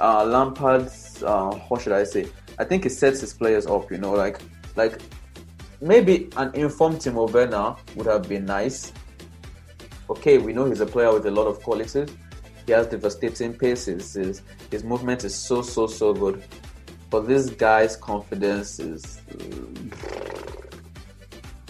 uh, 0.00 0.24
Lampard's, 0.24 1.22
uh, 1.22 1.50
what 1.68 1.82
should 1.82 1.92
I 1.92 2.04
say? 2.04 2.26
I 2.58 2.64
think 2.64 2.84
he 2.84 2.88
sets 2.88 3.20
his 3.20 3.34
players 3.34 3.66
up. 3.66 3.90
You 3.90 3.98
know, 3.98 4.12
like 4.12 4.40
like 4.76 5.00
maybe 5.80 6.30
an 6.36 6.54
informed 6.54 6.98
Timo 6.98 7.30
Werner 7.30 7.76
would 7.96 8.06
have 8.06 8.28
been 8.28 8.46
nice. 8.46 8.92
Okay, 10.08 10.38
we 10.38 10.52
know 10.52 10.64
he's 10.66 10.80
a 10.80 10.86
player 10.86 11.12
with 11.12 11.26
a 11.26 11.30
lot 11.30 11.46
of 11.46 11.60
qualities. 11.62 12.10
He 12.66 12.72
has 12.72 12.86
devastating 12.86 13.54
paces. 13.54 14.14
His, 14.14 14.42
his 14.70 14.84
movement 14.84 15.24
is 15.24 15.34
so 15.34 15.62
so 15.62 15.86
so 15.86 16.12
good. 16.12 16.42
But 17.10 17.28
this 17.28 17.50
guy's 17.50 17.96
confidence 17.96 18.80
is 18.80 19.20
uh, 19.30 19.86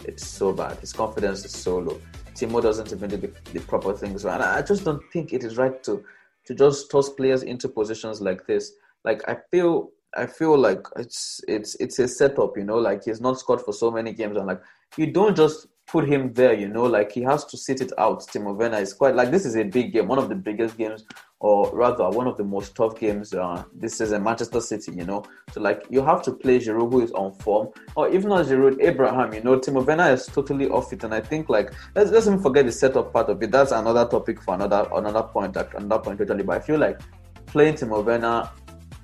it's 0.05 0.27
so 0.27 0.53
bad. 0.53 0.79
His 0.79 0.93
confidence 0.93 1.45
is 1.45 1.53
so 1.53 1.79
low. 1.79 2.01
Timo 2.35 2.63
doesn't 2.63 2.93
even 2.93 3.11
do 3.11 3.17
the, 3.17 3.33
the 3.53 3.61
proper 3.61 3.95
things, 3.95 4.25
and 4.25 4.43
I 4.43 4.63
just 4.63 4.85
don't 4.85 5.03
think 5.13 5.33
it 5.33 5.43
is 5.43 5.57
right 5.57 5.83
to 5.85 6.05
to 6.47 6.55
just 6.55 6.91
toss 6.91 7.11
players 7.11 7.43
into 7.43 7.69
positions 7.69 8.21
like 8.21 8.47
this. 8.47 8.73
Like 9.05 9.27
I 9.29 9.37
feel 9.51 9.91
I 10.17 10.27
feel 10.27 10.57
like 10.57 10.87
it's 10.97 11.41
it's 11.49 11.75
it's 11.77 11.99
a 11.99 12.09
setup, 12.09 12.57
you 12.57 12.65
know, 12.65 12.79
like 12.79 13.05
he's 13.05 13.21
not 13.21 13.39
scored 13.39 13.61
for 13.61 13.73
so 13.73 13.91
many 13.91 14.13
games 14.13 14.37
and 14.37 14.47
like 14.47 14.63
you 14.97 15.13
don't 15.13 15.37
just 15.37 15.67
put 15.87 16.09
him 16.09 16.33
there, 16.33 16.53
you 16.53 16.69
know, 16.69 16.85
like 16.85 17.13
he 17.13 17.23
has 17.23 17.45
to 17.45 17.57
sit 17.57 17.81
it 17.81 17.93
out. 17.99 18.21
Timo 18.21 18.55
Werner 18.55 18.79
is 18.79 18.93
quite 18.93 19.15
like 19.15 19.31
this 19.31 19.47
is 19.47 19.57
a 19.57 19.63
big 19.63 19.93
game, 19.93 20.09
one 20.09 20.19
of 20.19 20.29
the 20.29 20.35
biggest 20.35 20.77
games, 20.77 21.05
or 21.39 21.71
rather 21.77 22.11
one 22.11 22.27
of 22.27 22.37
the 22.37 22.43
most 22.45 22.75
tough 22.75 22.99
games. 22.99 23.33
Uh, 23.33 23.63
this 23.73 24.01
is 24.01 24.11
a 24.13 24.19
Manchester 24.19 24.61
City, 24.61 24.93
you 24.93 25.05
know, 25.05 25.25
so 25.53 25.61
like 25.61 25.85
you 25.89 26.03
have 26.05 26.23
to 26.23 26.33
play 26.33 26.59
Giroud 26.59 26.91
who 26.93 27.03
is 27.03 27.13
on 27.13 27.33
form, 27.35 27.69
or 27.95 28.09
if 28.09 28.25
not 28.25 28.47
Giroud, 28.47 28.83
Abraham, 28.83 29.33
you 29.33 29.43
know, 29.43 29.59
Timo 29.59 29.87
Werner 29.87 30.11
is 30.11 30.27
totally 30.27 30.69
off 30.69 30.93
it, 30.93 31.05
and 31.05 31.15
I 31.15 31.21
think 31.21 31.49
like 31.49 31.73
let's 31.95 32.11
let's 32.11 32.27
even 32.27 32.41
forget 32.41 32.67
the 32.67 32.73
setup 32.73 33.13
part 33.13 33.29
of 33.29 33.41
it. 33.43 33.51
That's 33.53 33.71
another 33.71 34.07
topic 34.09 34.43
for 34.43 34.55
another 34.55 34.89
another 34.93 35.23
point, 35.23 35.57
another 35.57 36.03
point 36.03 36.19
totally. 36.19 36.43
But 36.43 36.57
I 36.57 36.61
feel 36.61 36.79
like 36.79 37.01
playing 37.47 37.75
Timo 37.75 38.05
Werner 38.05 38.51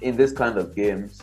in 0.01 0.17
this 0.17 0.33
kind 0.33 0.59
of 0.59 0.75
games 0.75 1.23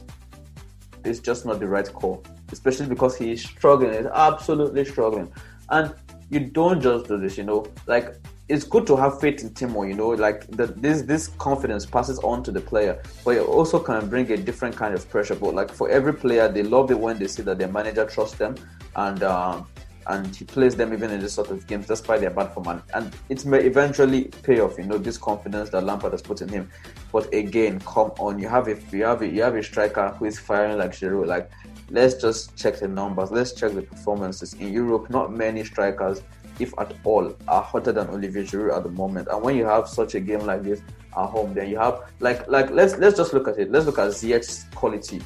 is 1.03 1.19
just 1.19 1.45
not 1.45 1.59
the 1.59 1.67
right 1.67 1.91
call, 1.93 2.23
especially 2.51 2.87
because 2.87 3.17
he's 3.17 3.43
struggling, 3.47 3.93
he's 3.93 4.05
absolutely 4.05 4.85
struggling. 4.85 5.31
And 5.69 5.93
you 6.29 6.39
don't 6.39 6.81
just 6.81 7.07
do 7.07 7.17
this, 7.17 7.37
you 7.37 7.43
know, 7.43 7.65
like 7.87 8.15
it's 8.47 8.63
good 8.63 8.87
to 8.87 8.95
have 8.95 9.19
faith 9.19 9.41
in 9.43 9.51
Timo, 9.51 9.87
you 9.87 9.93
know, 9.93 10.09
like 10.09 10.47
that 10.57 10.81
this 10.81 11.03
this 11.03 11.27
confidence 11.27 11.85
passes 11.85 12.19
on 12.19 12.43
to 12.43 12.51
the 12.51 12.61
player, 12.61 13.01
but 13.23 13.37
it 13.37 13.41
also 13.41 13.79
can 13.79 14.09
bring 14.09 14.31
a 14.31 14.37
different 14.37 14.75
kind 14.75 14.93
of 14.95 15.07
pressure. 15.09 15.35
But 15.35 15.53
like 15.53 15.71
for 15.71 15.89
every 15.89 16.13
player, 16.13 16.47
they 16.47 16.63
love 16.63 16.89
it 16.91 16.99
when 16.99 17.19
they 17.19 17.27
see 17.27 17.43
that 17.43 17.59
their 17.59 17.67
manager 17.67 18.05
trusts 18.05 18.37
them 18.37 18.55
and 18.95 19.21
um, 19.23 19.67
and 20.09 20.35
he 20.35 20.43
plays 20.43 20.75
them 20.75 20.91
even 20.91 21.11
in 21.11 21.19
this 21.19 21.33
sort 21.33 21.51
of 21.51 21.65
games 21.67 21.85
despite 21.85 22.21
their 22.21 22.31
bad 22.31 22.51
form. 22.51 22.81
And, 22.95 23.15
it 23.29 23.45
may 23.45 23.59
eventually 23.59 24.25
pay 24.43 24.59
off, 24.59 24.77
you 24.79 24.85
know, 24.85 24.97
this 24.97 25.17
confidence 25.17 25.69
that 25.69 25.83
Lampard 25.83 26.13
has 26.13 26.21
put 26.21 26.41
in 26.41 26.49
him. 26.49 26.69
But 27.11 27.31
again, 27.33 27.79
come 27.81 28.11
on, 28.17 28.39
you 28.39 28.47
have 28.47 28.67
a 28.67 28.75
you 28.91 29.03
have 29.03 29.21
a, 29.21 29.27
you 29.27 29.43
have 29.43 29.55
a 29.55 29.63
striker 29.63 30.09
who 30.17 30.25
is 30.25 30.39
firing 30.39 30.79
like 30.79 30.91
Giroud. 30.91 31.27
Like, 31.27 31.51
let's 31.91 32.15
just 32.15 32.55
check 32.55 32.79
the 32.79 32.87
numbers. 32.87 33.31
Let's 33.31 33.53
check 33.53 33.73
the 33.73 33.81
performances 33.81 34.53
in 34.53 34.71
Europe. 34.73 35.09
Not 35.09 35.33
many 35.33 35.63
strikers, 35.63 36.21
if 36.59 36.73
at 36.77 36.93
all, 37.03 37.35
are 37.47 37.61
hotter 37.61 37.91
than 37.91 38.07
Olivier 38.09 38.43
Giroud 38.43 38.77
at 38.77 38.83
the 38.83 38.89
moment. 38.89 39.27
And 39.29 39.41
when 39.43 39.55
you 39.55 39.65
have 39.65 39.87
such 39.87 40.15
a 40.15 40.19
game 40.19 40.41
like 40.41 40.63
this 40.63 40.81
at 41.17 41.25
home, 41.27 41.53
then 41.53 41.69
you 41.69 41.77
have 41.77 42.11
like 42.19 42.47
like 42.47 42.69
let's 42.71 42.97
let's 42.97 43.17
just 43.17 43.33
look 43.33 43.47
at 43.47 43.57
it. 43.57 43.71
Let's 43.71 43.85
look 43.85 43.99
at 43.99 44.09
Ziyech's 44.09 44.65
quality, 44.75 45.21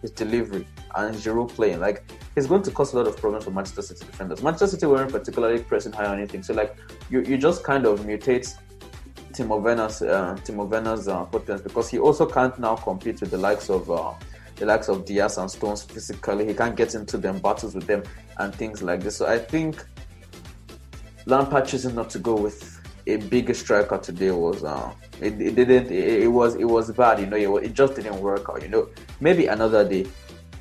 his 0.00 0.10
delivery, 0.10 0.66
and 0.96 1.14
Giroud 1.16 1.50
playing. 1.50 1.80
Like 1.80 2.04
he's 2.34 2.46
going 2.46 2.62
to 2.62 2.70
cause 2.70 2.92
a 2.92 2.96
lot 2.96 3.06
of 3.06 3.16
problems 3.16 3.44
for 3.44 3.50
Manchester 3.50 3.82
City 3.82 4.04
defenders. 4.06 4.42
Manchester 4.42 4.68
City 4.68 4.86
weren't 4.86 5.12
particularly 5.12 5.62
pressing 5.62 5.92
high 5.92 6.06
on 6.06 6.18
anything, 6.18 6.42
so 6.42 6.54
like 6.54 6.76
you, 7.10 7.22
you 7.22 7.38
just 7.38 7.62
kind 7.62 7.86
of 7.86 8.00
mutate 8.00 8.54
Timo 9.32 9.60
Werner's 9.60 10.02
uh, 10.02 10.36
Timo 10.44 10.68
Werner's 10.68 11.08
uh, 11.08 11.24
potence 11.24 11.62
because 11.62 11.88
he 11.88 11.98
also 11.98 12.26
can't 12.26 12.58
now 12.58 12.76
compete 12.76 13.20
with 13.20 13.30
the 13.30 13.38
likes 13.38 13.70
of 13.70 13.90
uh, 13.90 14.12
the 14.62 14.66
likes 14.66 14.88
of 14.88 15.04
Dias 15.04 15.38
and 15.38 15.50
Stones 15.50 15.82
physically. 15.82 16.46
He 16.46 16.54
can't 16.54 16.76
get 16.76 16.94
into 16.94 17.18
them 17.18 17.40
battles 17.40 17.74
with 17.74 17.88
them 17.88 18.04
and 18.38 18.54
things 18.54 18.80
like 18.80 19.00
this. 19.00 19.16
So 19.16 19.26
I 19.26 19.36
think 19.36 19.84
Lampard 21.26 21.66
choosing 21.66 21.96
not 21.96 22.10
to 22.10 22.20
go 22.20 22.36
with 22.36 22.80
a 23.08 23.16
bigger 23.16 23.54
striker 23.54 23.98
today 23.98 24.30
was 24.30 24.62
uh, 24.62 24.94
it, 25.20 25.32
it 25.40 25.56
didn't 25.56 25.90
it, 25.90 26.22
it, 26.22 26.28
was 26.28 26.54
it 26.54 26.64
was 26.64 26.92
bad 26.92 27.18
you 27.18 27.26
know 27.26 27.56
it, 27.56 27.64
it 27.64 27.72
just 27.72 27.96
didn't 27.96 28.20
work 28.20 28.48
out 28.48 28.62
you 28.62 28.68
know 28.68 28.88
maybe 29.18 29.48
another 29.48 29.82
day 29.88 30.06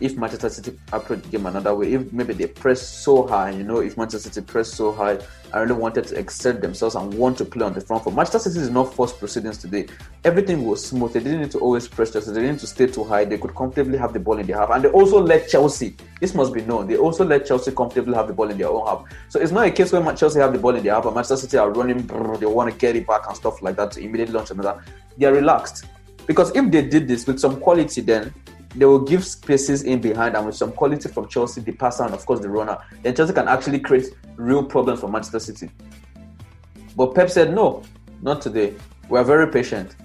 if 0.02 0.18
Manchester 0.18 0.50
City 0.50 0.78
approach 0.92 1.22
the 1.22 1.30
game 1.30 1.46
another 1.46 1.76
way, 1.76 1.94
if 1.94 2.12
maybe 2.12 2.34
they 2.34 2.48
press 2.48 2.82
so 2.82 3.28
high, 3.28 3.52
you 3.52 3.64
know, 3.64 3.80
if 3.80 3.98
Manchester 3.98 4.30
City 4.30 4.46
press 4.46 4.74
so 4.74 4.92
high, 4.92 5.20
I 5.54 5.60
really 5.60 5.74
wanted 5.74 6.08
to 6.08 6.18
exert 6.18 6.62
themselves 6.62 6.96
and 6.96 7.14
want 7.14 7.38
to 7.38 7.46
play 7.46 7.66
on 7.66 7.74
the 7.74 7.82
front 7.82 8.04
foot. 8.04 8.16
Manchester 8.16 8.50
City 8.50 8.62
is 8.62 8.70
not 8.70 8.94
forced 8.94 9.20
proceedings 9.20 9.58
today. 9.58 9.88
Everything 10.24 10.66
was 10.66 10.84
smooth. 10.86 11.14
They 11.14 11.20
didn't 11.20 11.42
need 11.42 11.52
to 11.52 11.60
always 11.60 11.88
press 11.88 12.12
Chelsea. 12.12 12.32
They 12.32 12.42
didn't 12.42 12.54
need 12.54 12.60
to 12.62 12.68
stay 12.68 12.88
too 12.88 13.04
high. 13.04 13.26
They 13.26 13.38
could 13.38 13.54
comfortably 13.54 13.98
have 13.98 14.14
the 14.14 14.20
ball 14.20 14.40
in 14.40 14.48
their 14.48 14.58
half. 14.58 14.72
And 14.72 14.84
they 14.84 14.90
also 14.90 15.22
let 15.22 15.50
Chelsea, 15.50 15.96
this 16.20 16.34
must 16.34 16.54
be 16.54 16.62
known, 16.62 16.88
they 16.88 16.98
also 16.98 17.24
let 17.24 17.46
Chelsea 17.46 17.72
comfortably 17.72 18.16
have 18.16 18.28
the 18.28 18.34
ball 18.34 18.50
in 18.50 18.58
their 18.58 18.70
own 18.70 18.88
half. 18.88 19.04
So 19.30 19.40
it's 19.40 19.52
not 19.52 19.68
a 19.68 19.72
case 19.72 19.92
where 19.92 20.02
Chelsea 20.16 20.40
have 20.40 20.54
the 20.54 20.60
ball 20.60 20.76
in 20.76 20.84
their 20.84 20.96
half 20.96 21.06
and 21.06 21.14
Manchester 21.14 21.38
City 21.38 21.58
are 21.58 21.70
running, 21.70 22.08
they 22.08 22.46
want 22.46 22.72
to 22.72 22.78
get 22.78 22.96
it 22.96 23.06
back 23.06 23.28
and 23.28 23.36
stuff 23.36 23.62
like 23.62 23.76
that 23.76 23.92
to 23.92 24.02
immediately 24.02 24.34
launch 24.34 24.52
another. 24.52 24.84
They 25.18 25.28
are 25.28 25.34
relaxed. 25.34 25.86
Because 26.28 26.56
if 26.56 26.72
they 26.72 26.88
did 26.88 27.08
this 27.08 27.28
with 27.28 27.40
some 27.40 27.60
quality, 27.60 28.00
then 28.00 28.34
they 28.76 28.86
will 28.86 29.00
give 29.00 29.26
spaces 29.26 29.84
in 29.84 30.02
behind 30.02 30.36
and 30.36 30.46
with 30.46 30.56
some 30.56 30.72
quality 30.72 31.10
from 31.10 31.28
Chelsea, 31.28 31.62
the 31.62 31.72
passer 31.72 32.04
and 32.04 32.14
of 32.14 32.26
course 32.26 32.40
the 32.40 32.50
runner, 32.50 32.78
then 33.04 33.16
Chelsea 33.16 33.34
can 33.34 33.48
actually 33.48 33.80
create 33.80 34.08
real 34.36 34.64
problems 34.64 35.00
for 35.02 35.08
Manchester 35.08 35.40
City. 35.40 35.70
But 36.96 37.16
Pep 37.16 37.30
said 37.30 37.54
no, 37.54 37.84
not 38.22 38.42
today. 38.42 38.74
We 39.10 39.20
are 39.20 39.24
very 39.24 39.48
patient. 39.48 39.96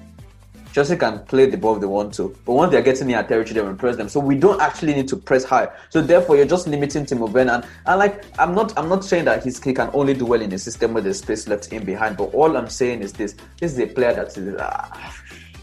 Chelsea 0.76 0.96
can 0.96 1.20
play 1.20 1.46
the 1.46 1.56
ball 1.56 1.76
if 1.76 1.80
they 1.80 1.86
want 1.86 2.12
to, 2.12 2.36
but 2.44 2.52
once 2.52 2.70
they're 2.70 2.82
getting 2.82 3.06
near 3.06 3.22
territory, 3.22 3.54
they 3.54 3.62
will 3.62 3.74
press 3.74 3.96
them. 3.96 4.10
So 4.10 4.20
we 4.20 4.34
don't 4.34 4.60
actually 4.60 4.92
need 4.92 5.08
to 5.08 5.16
press 5.16 5.42
high. 5.42 5.68
So 5.88 6.02
therefore, 6.02 6.36
you're 6.36 6.44
just 6.44 6.66
limiting 6.66 7.06
Timo 7.06 7.30
Werner. 7.30 7.52
And, 7.52 7.66
and 7.86 7.98
like, 7.98 8.26
I'm 8.38 8.54
not, 8.54 8.76
I'm 8.76 8.90
not 8.90 9.02
saying 9.02 9.24
that 9.24 9.42
he's, 9.42 9.62
he 9.64 9.72
can 9.72 9.88
only 9.94 10.12
do 10.12 10.26
well 10.26 10.42
in 10.42 10.52
a 10.52 10.58
system 10.58 10.92
where 10.92 11.02
there's 11.02 11.20
space 11.20 11.48
left 11.48 11.72
in 11.72 11.82
behind. 11.86 12.18
But 12.18 12.34
all 12.34 12.58
I'm 12.58 12.68
saying 12.68 13.00
is 13.00 13.14
this: 13.14 13.36
this 13.58 13.72
is 13.72 13.78
a 13.78 13.86
player 13.86 14.12
that 14.12 14.36
is, 14.36 14.54
uh, 14.54 15.10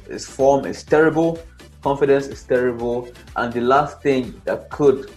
his 0.07 0.25
form 0.25 0.65
is 0.65 0.83
terrible 0.83 1.39
confidence 1.83 2.27
is 2.27 2.41
terrible, 2.43 3.07
and 3.35 3.53
the 3.53 3.61
last 3.61 4.01
thing 4.01 4.41
that 4.45 4.69
could 4.69 5.11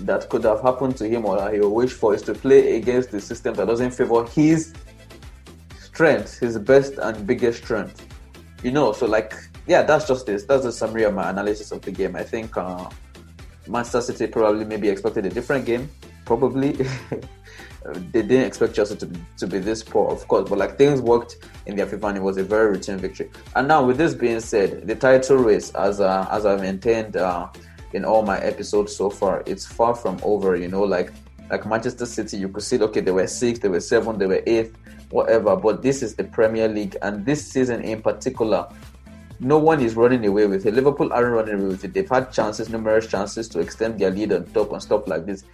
that 0.00 0.28
could 0.30 0.44
have 0.44 0.60
happened 0.62 0.96
to 0.96 1.06
him 1.06 1.26
or 1.26 1.36
that 1.36 1.52
he 1.52 1.60
will 1.60 1.74
wish 1.74 1.92
for 1.92 2.14
is 2.14 2.22
to 2.22 2.34
play 2.34 2.76
against 2.76 3.10
the 3.10 3.20
system 3.20 3.54
that 3.54 3.66
doesn't 3.66 3.90
favor 3.90 4.24
his 4.24 4.72
strength, 5.78 6.38
his 6.38 6.58
best 6.58 6.94
and 6.94 7.26
biggest 7.26 7.62
strength. 7.62 8.06
You 8.62 8.72
know, 8.72 8.92
so 8.92 9.06
like 9.06 9.34
yeah, 9.66 9.82
that's 9.82 10.06
just 10.08 10.26
this. 10.26 10.44
That's 10.44 10.64
the 10.64 10.72
summary 10.72 11.04
of 11.04 11.14
my 11.14 11.30
analysis 11.30 11.70
of 11.70 11.82
the 11.82 11.92
game. 11.92 12.16
I 12.16 12.24
think 12.24 12.56
uh, 12.56 12.88
Manchester 13.68 14.00
City 14.00 14.26
probably 14.26 14.64
maybe 14.64 14.88
expected 14.88 15.26
a 15.26 15.30
different 15.30 15.64
game, 15.64 15.88
probably. 16.24 16.76
they 17.84 18.22
didn't 18.22 18.44
expect 18.44 18.74
Chelsea 18.74 18.96
to 18.96 19.06
be, 19.06 19.20
to 19.38 19.46
be 19.46 19.58
this 19.58 19.82
poor, 19.82 20.10
of 20.10 20.26
course, 20.28 20.48
but 20.48 20.58
like 20.58 20.76
things 20.76 21.00
worked 21.00 21.36
in 21.66 21.76
their 21.76 21.86
favor 21.86 22.08
and 22.08 22.16
it 22.16 22.22
was 22.22 22.36
a 22.36 22.44
very 22.44 22.70
routine 22.70 22.98
victory. 22.98 23.30
And 23.56 23.68
now, 23.68 23.84
with 23.84 23.96
this 23.96 24.14
being 24.14 24.40
said, 24.40 24.86
the 24.86 24.94
title 24.94 25.36
race, 25.36 25.70
as 25.74 26.00
uh, 26.00 26.28
as 26.30 26.44
I've 26.44 26.60
maintained 26.60 27.16
uh, 27.16 27.48
in 27.92 28.04
all 28.04 28.22
my 28.22 28.38
episodes 28.38 28.94
so 28.94 29.08
far, 29.08 29.42
it's 29.46 29.66
far 29.66 29.94
from 29.94 30.18
over. 30.22 30.56
You 30.56 30.68
know, 30.68 30.82
like 30.82 31.12
like 31.50 31.66
Manchester 31.66 32.06
City, 32.06 32.36
you 32.36 32.48
could 32.48 32.62
see, 32.62 32.80
okay, 32.80 33.00
they 33.00 33.10
were 33.12 33.26
sixth, 33.26 33.62
they 33.62 33.68
were 33.68 33.80
seventh, 33.80 34.18
they 34.18 34.26
were 34.26 34.42
eighth, 34.46 34.76
whatever. 35.10 35.56
But 35.56 35.82
this 35.82 36.02
is 36.02 36.14
the 36.14 36.24
Premier 36.24 36.68
League, 36.68 36.96
and 37.02 37.24
this 37.24 37.46
season 37.46 37.82
in 37.82 38.02
particular, 38.02 38.68
no 39.40 39.56
one 39.56 39.80
is 39.80 39.96
running 39.96 40.26
away 40.26 40.46
with 40.46 40.66
it. 40.66 40.74
Liverpool 40.74 41.14
aren't 41.14 41.32
running 41.32 41.54
away 41.54 41.68
with 41.68 41.84
it. 41.84 41.94
They've 41.94 42.08
had 42.08 42.30
chances, 42.30 42.68
numerous 42.68 43.06
chances 43.06 43.48
to 43.48 43.60
extend 43.60 43.98
their 43.98 44.10
lead 44.10 44.32
on 44.32 44.44
top 44.52 44.70
and 44.72 44.82
stuff 44.82 45.08
like 45.08 45.24
this 45.24 45.44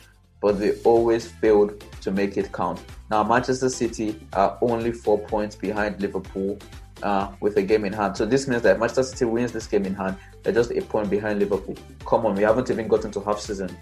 but 0.41 0.59
they 0.59 0.73
always 0.83 1.31
failed 1.31 1.83
to 2.01 2.11
make 2.11 2.37
it 2.37 2.53
count. 2.53 2.81
Now, 3.11 3.23
Manchester 3.25 3.69
City 3.69 4.21
are 4.33 4.59
only 4.61 4.93
four 4.93 5.19
points 5.19 5.57
behind 5.57 6.01
Liverpool 6.01 6.59
uh, 7.03 7.33
with 7.41 7.57
a 7.57 7.63
game 7.63 7.85
in 7.85 7.93
hand. 7.93 8.17
So 8.17 8.27
this 8.27 8.49
means 8.49 8.63
that 8.63 8.79
Manchester 8.79 9.03
City 9.05 9.25
wins 9.27 9.53
this 9.53 9.67
game 9.67 9.85
in 9.85 9.95
hand, 9.95 10.17
they're 10.43 10.53
just 10.53 10.71
a 10.71 10.81
point 10.81 11.11
behind 11.11 11.39
Liverpool. 11.39 11.77
Come 12.05 12.27
on, 12.27 12.35
we 12.35 12.43
haven't 12.43 12.71
even 12.71 12.89
gotten 12.89 13.11
to 13.13 13.21
half 13.21 13.41
season. 13.41 13.77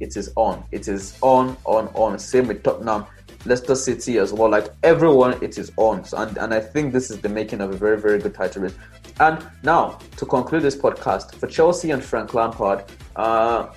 It 0.00 0.16
is 0.16 0.32
on. 0.36 0.64
It 0.72 0.88
is 0.88 1.16
on, 1.20 1.56
on, 1.64 1.88
on. 1.94 2.18
Same 2.18 2.48
with 2.48 2.64
Tottenham, 2.64 3.06
Leicester 3.44 3.76
City 3.76 4.18
as 4.18 4.32
well. 4.32 4.50
Like 4.50 4.66
everyone, 4.82 5.40
it 5.42 5.58
is 5.58 5.70
on. 5.76 6.04
So, 6.04 6.18
and, 6.18 6.36
and 6.38 6.52
I 6.52 6.60
think 6.60 6.92
this 6.92 7.10
is 7.10 7.20
the 7.20 7.28
making 7.28 7.60
of 7.60 7.72
a 7.72 7.76
very, 7.76 7.98
very 8.00 8.18
good 8.18 8.34
title 8.34 8.62
race. 8.62 8.74
And 9.20 9.46
now, 9.62 9.98
to 10.16 10.26
conclude 10.26 10.62
this 10.62 10.74
podcast, 10.74 11.36
for 11.36 11.46
Chelsea 11.46 11.92
and 11.92 12.02
Frank 12.02 12.34
Lampard, 12.34 12.84
uh, 13.14 13.68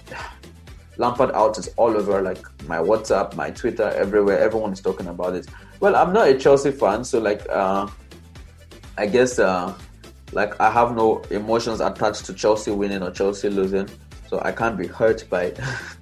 Lampard 0.97 1.31
out 1.33 1.57
is 1.57 1.69
all 1.77 1.95
over, 1.95 2.21
like 2.21 2.43
my 2.67 2.77
WhatsApp, 2.77 3.35
my 3.35 3.51
Twitter, 3.51 3.89
everywhere. 3.89 4.39
Everyone 4.39 4.71
is 4.71 4.81
talking 4.81 5.07
about 5.07 5.35
it. 5.35 5.47
Well, 5.79 5.95
I'm 5.95 6.13
not 6.13 6.27
a 6.27 6.37
Chelsea 6.37 6.71
fan, 6.71 7.03
so 7.03 7.19
like, 7.19 7.47
uh, 7.49 7.87
I 8.97 9.05
guess, 9.07 9.39
uh, 9.39 9.73
like 10.31 10.59
I 10.59 10.71
have 10.71 10.95
no 10.95 11.19
emotions 11.29 11.81
attached 11.81 12.25
to 12.25 12.33
Chelsea 12.33 12.71
winning 12.71 13.03
or 13.03 13.11
Chelsea 13.11 13.49
losing, 13.49 13.89
so 14.29 14.39
I 14.41 14.51
can't 14.51 14.77
be 14.77 14.87
hurt 14.87 15.29
by 15.29 15.53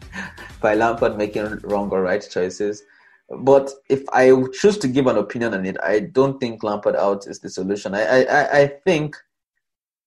by 0.62 0.76
Lampard 0.76 1.18
making 1.18 1.60
wrong 1.64 1.90
or 1.90 2.02
right 2.02 2.26
choices. 2.30 2.84
But 3.30 3.72
if 3.90 4.04
I 4.12 4.32
choose 4.54 4.78
to 4.80 4.88
give 4.88 5.08
an 5.08 5.18
opinion 5.18 5.54
on 5.54 5.66
it, 5.66 5.78
I 5.82 6.02
don't 6.02 6.40
think 6.40 6.64
Lampard 6.64 6.96
out 6.96 7.26
is 7.28 7.40
the 7.40 7.50
solution. 7.50 7.96
I 7.96 8.26
I, 8.26 8.60
I 8.62 8.68
think 8.86 9.16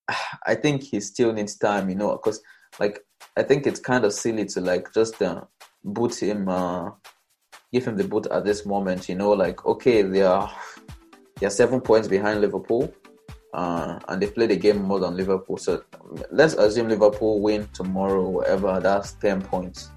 I 0.46 0.54
think 0.54 0.82
he 0.82 1.00
still 1.00 1.32
needs 1.32 1.56
time, 1.56 1.88
you 1.88 1.96
know, 1.96 2.12
because 2.12 2.40
like 2.78 3.05
I 3.36 3.42
think 3.42 3.66
it's 3.66 3.80
kind 3.80 4.04
of 4.04 4.12
silly 4.12 4.44
to 4.46 4.60
like 4.60 4.92
just 4.92 5.20
uh, 5.20 5.42
boot 5.84 6.22
him, 6.22 6.48
uh, 6.48 6.90
give 7.72 7.86
him 7.86 7.96
the 7.96 8.04
boot 8.04 8.26
at 8.26 8.44
this 8.44 8.64
moment, 8.64 9.08
you 9.08 9.14
know, 9.14 9.30
like 9.30 9.64
okay, 9.66 10.02
they 10.02 10.22
are 10.22 10.50
they 11.38 11.46
are 11.46 11.50
seven 11.50 11.80
points 11.80 12.08
behind 12.08 12.40
Liverpool 12.40 12.92
uh, 13.56 13.98
and 14.08 14.22
they 14.22 14.26
play 14.26 14.46
the 14.46 14.56
game 14.56 14.82
more 14.82 15.00
than 15.00 15.16
Liverpool. 15.16 15.56
So 15.56 15.82
let's 16.30 16.54
assume 16.54 16.88
Liverpool 16.88 17.40
win 17.40 17.68
tomorrow, 17.72 18.28
whatever. 18.28 18.78
That's 18.80 19.12
ten 19.14 19.40
points. 19.40 19.90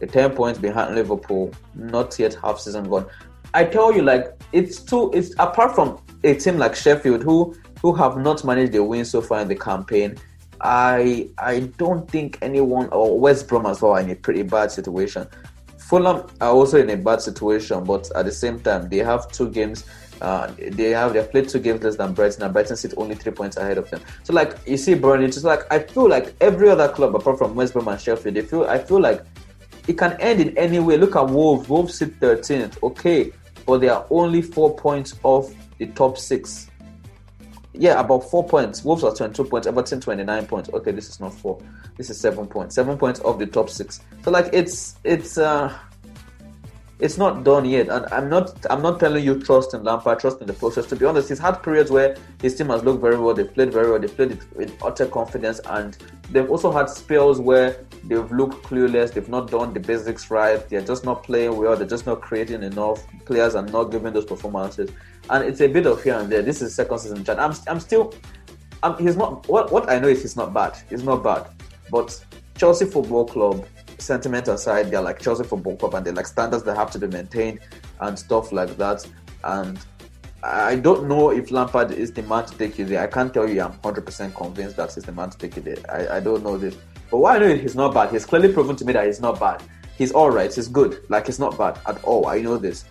The 0.00 0.06
ten 0.06 0.32
points 0.32 0.58
behind 0.58 0.94
Liverpool, 0.94 1.50
not 1.74 2.18
yet 2.18 2.34
half 2.34 2.60
season 2.60 2.88
gone. 2.88 3.06
I 3.54 3.64
tell 3.64 3.94
you, 3.94 4.02
like 4.02 4.38
it's 4.52 4.82
too. 4.82 5.10
It's 5.14 5.32
apart 5.38 5.74
from 5.74 5.98
a 6.24 6.34
team 6.34 6.58
like 6.58 6.74
Sheffield, 6.74 7.22
who 7.22 7.54
who 7.80 7.94
have 7.94 8.18
not 8.18 8.44
managed 8.44 8.74
a 8.74 8.84
win 8.84 9.06
so 9.06 9.22
far 9.22 9.40
in 9.40 9.48
the 9.48 9.56
campaign. 9.56 10.16
I 10.60 11.28
I 11.38 11.60
don't 11.78 12.10
think 12.10 12.38
anyone 12.42 12.88
or 12.90 13.18
West 13.18 13.48
Brom 13.48 13.66
as 13.66 13.82
well 13.82 13.92
are 13.92 14.00
in 14.00 14.10
a 14.10 14.16
pretty 14.16 14.42
bad 14.42 14.70
situation. 14.70 15.26
Fulham 15.78 16.26
are 16.40 16.50
also 16.50 16.78
in 16.78 16.90
a 16.90 16.96
bad 16.96 17.22
situation, 17.22 17.84
but 17.84 18.10
at 18.16 18.24
the 18.24 18.32
same 18.32 18.58
time, 18.60 18.88
they 18.88 18.98
have 18.98 19.30
two 19.30 19.48
games 19.50 19.84
uh, 20.20 20.50
they 20.58 20.90
have 20.90 21.12
they've 21.12 21.30
played 21.30 21.48
two 21.48 21.58
games 21.58 21.82
less 21.82 21.96
than 21.96 22.14
Brighton, 22.14 22.42
and 22.42 22.52
Brighton 22.52 22.76
sit 22.76 22.94
only 22.96 23.14
three 23.14 23.32
points 23.32 23.56
ahead 23.56 23.78
of 23.78 23.88
them. 23.90 24.00
So 24.22 24.32
like 24.32 24.56
you 24.66 24.76
see, 24.76 24.94
Burnley, 24.94 25.26
it's 25.26 25.44
like 25.44 25.70
I 25.70 25.80
feel 25.80 26.08
like 26.08 26.34
every 26.40 26.68
other 26.70 26.88
club 26.88 27.14
apart 27.14 27.38
from 27.38 27.54
West 27.54 27.74
Brom 27.74 27.88
and 27.88 28.00
Sheffield, 28.00 28.34
they 28.34 28.42
feel 28.42 28.64
I 28.64 28.78
feel 28.78 29.00
like 29.00 29.22
it 29.86 29.98
can 29.98 30.12
end 30.20 30.40
in 30.40 30.56
any 30.56 30.78
way. 30.78 30.96
Look 30.96 31.16
at 31.16 31.28
Wolves. 31.28 31.68
Wolves 31.68 31.98
sit 31.98 32.18
13th, 32.18 32.82
okay, 32.82 33.32
but 33.66 33.80
they 33.80 33.88
are 33.88 34.06
only 34.10 34.42
four 34.42 34.74
points 34.74 35.18
off 35.22 35.52
the 35.78 35.86
top 35.88 36.16
six. 36.16 36.70
Yeah, 37.78 38.00
about 38.00 38.30
four 38.30 38.44
points. 38.44 38.84
Wolves 38.84 39.04
are 39.04 39.14
22 39.14 39.44
points, 39.44 39.66
Everton 39.66 40.00
29 40.00 40.46
points. 40.46 40.70
Okay, 40.72 40.92
this 40.92 41.08
is 41.08 41.20
not 41.20 41.34
four. 41.34 41.60
This 41.96 42.10
is 42.10 42.18
seven 42.18 42.46
points. 42.46 42.74
Seven 42.74 42.96
points 42.96 43.20
off 43.20 43.38
the 43.38 43.46
top 43.46 43.68
six. 43.70 44.00
So 44.24 44.30
like 44.30 44.48
it's 44.52 44.96
it's 45.04 45.38
uh 45.38 45.76
it's 46.98 47.18
not 47.18 47.44
done 47.44 47.64
yet. 47.64 47.88
And 47.88 48.06
I'm 48.06 48.28
not 48.28 48.64
I'm 48.70 48.82
not 48.82 48.98
telling 48.98 49.24
you 49.24 49.40
trust 49.40 49.74
in 49.74 49.84
Lampard, 49.84 50.20
trust 50.20 50.40
in 50.40 50.46
the 50.46 50.52
process. 50.52 50.86
To 50.86 50.96
be 50.96 51.04
honest, 51.04 51.28
he's 51.28 51.38
had 51.38 51.62
periods 51.62 51.90
where 51.90 52.16
his 52.40 52.56
team 52.56 52.68
has 52.68 52.82
looked 52.84 53.00
very 53.00 53.18
well, 53.18 53.34
they've 53.34 53.52
played 53.52 53.72
very 53.72 53.90
well, 53.90 54.00
they've 54.00 54.14
played 54.14 54.32
it 54.32 54.56
with 54.56 54.72
utter 54.82 55.06
confidence, 55.06 55.60
and 55.66 55.96
they've 56.30 56.50
also 56.50 56.72
had 56.72 56.88
spells 56.88 57.40
where 57.40 57.84
they've 58.04 58.30
looked 58.32 58.64
clueless, 58.64 59.12
they've 59.12 59.28
not 59.28 59.50
done 59.50 59.74
the 59.74 59.80
basics 59.80 60.30
right, 60.30 60.66
they're 60.68 60.80
just 60.80 61.04
not 61.04 61.22
playing 61.22 61.56
well, 61.56 61.76
they're 61.76 61.86
just 61.86 62.06
not 62.06 62.20
creating 62.22 62.62
enough, 62.62 63.06
players 63.26 63.54
are 63.54 63.66
not 63.66 63.84
giving 63.84 64.12
those 64.12 64.24
performances. 64.24 64.90
And 65.28 65.44
it's 65.44 65.60
a 65.60 65.66
bit 65.66 65.86
of 65.86 66.02
here 66.02 66.14
and 66.14 66.30
there. 66.30 66.42
This 66.42 66.62
is 66.62 66.74
second 66.74 66.98
season 66.98 67.24
chat. 67.24 67.38
I'm 67.38 67.52
I'm 67.68 67.80
still 67.80 68.14
I'm, 68.82 68.96
he's 68.98 69.16
not 69.16 69.46
what 69.48 69.72
what 69.72 69.90
I 69.90 69.98
know 69.98 70.08
is 70.08 70.22
he's 70.22 70.36
not 70.36 70.54
bad. 70.54 70.76
He's 70.88 71.02
not 71.02 71.22
bad. 71.22 71.46
But 71.90 72.24
Chelsea 72.56 72.86
Football 72.86 73.26
Club 73.26 73.66
sentiment 73.98 74.48
aside, 74.48 74.90
they're 74.90 75.00
like 75.00 75.20
Chelsea 75.20 75.44
Football 75.44 75.76
Club 75.76 75.94
and 75.94 76.06
they're 76.06 76.12
like 76.12 76.26
standards 76.26 76.62
that 76.64 76.76
have 76.76 76.90
to 76.92 76.98
be 76.98 77.06
maintained 77.06 77.60
and 78.00 78.18
stuff 78.18 78.52
like 78.52 78.76
that. 78.76 79.06
And 79.44 79.78
I 80.42 80.76
don't 80.76 81.08
know 81.08 81.30
if 81.30 81.50
Lampard 81.50 81.92
is 81.92 82.12
the 82.12 82.22
man 82.22 82.46
to 82.46 82.56
take 82.56 82.78
you 82.78 82.84
there. 82.84 83.02
I 83.02 83.06
can't 83.06 83.32
tell 83.32 83.48
you 83.48 83.62
I'm 83.62 83.72
100% 83.72 84.34
convinced 84.34 84.76
that 84.76 84.92
he's 84.92 85.04
the 85.04 85.12
man 85.12 85.30
to 85.30 85.38
take 85.38 85.56
you 85.56 85.62
there. 85.62 85.78
I, 85.88 86.16
I 86.16 86.20
don't 86.20 86.42
know 86.42 86.56
this. 86.56 86.76
But 87.10 87.18
what 87.18 87.36
I 87.36 87.38
know 87.38 87.54
he's 87.54 87.74
not 87.74 87.94
bad. 87.94 88.10
He's 88.10 88.26
clearly 88.26 88.52
proven 88.52 88.76
to 88.76 88.84
me 88.84 88.92
that 88.92 89.06
he's 89.06 89.20
not 89.20 89.40
bad. 89.40 89.62
He's 89.96 90.12
all 90.12 90.30
right. 90.30 90.52
He's 90.52 90.68
good. 90.68 91.00
Like, 91.08 91.26
he's 91.26 91.38
not 91.38 91.56
bad 91.56 91.78
at 91.86 92.02
all. 92.04 92.26
I 92.26 92.40
know 92.40 92.58
this. 92.58 92.84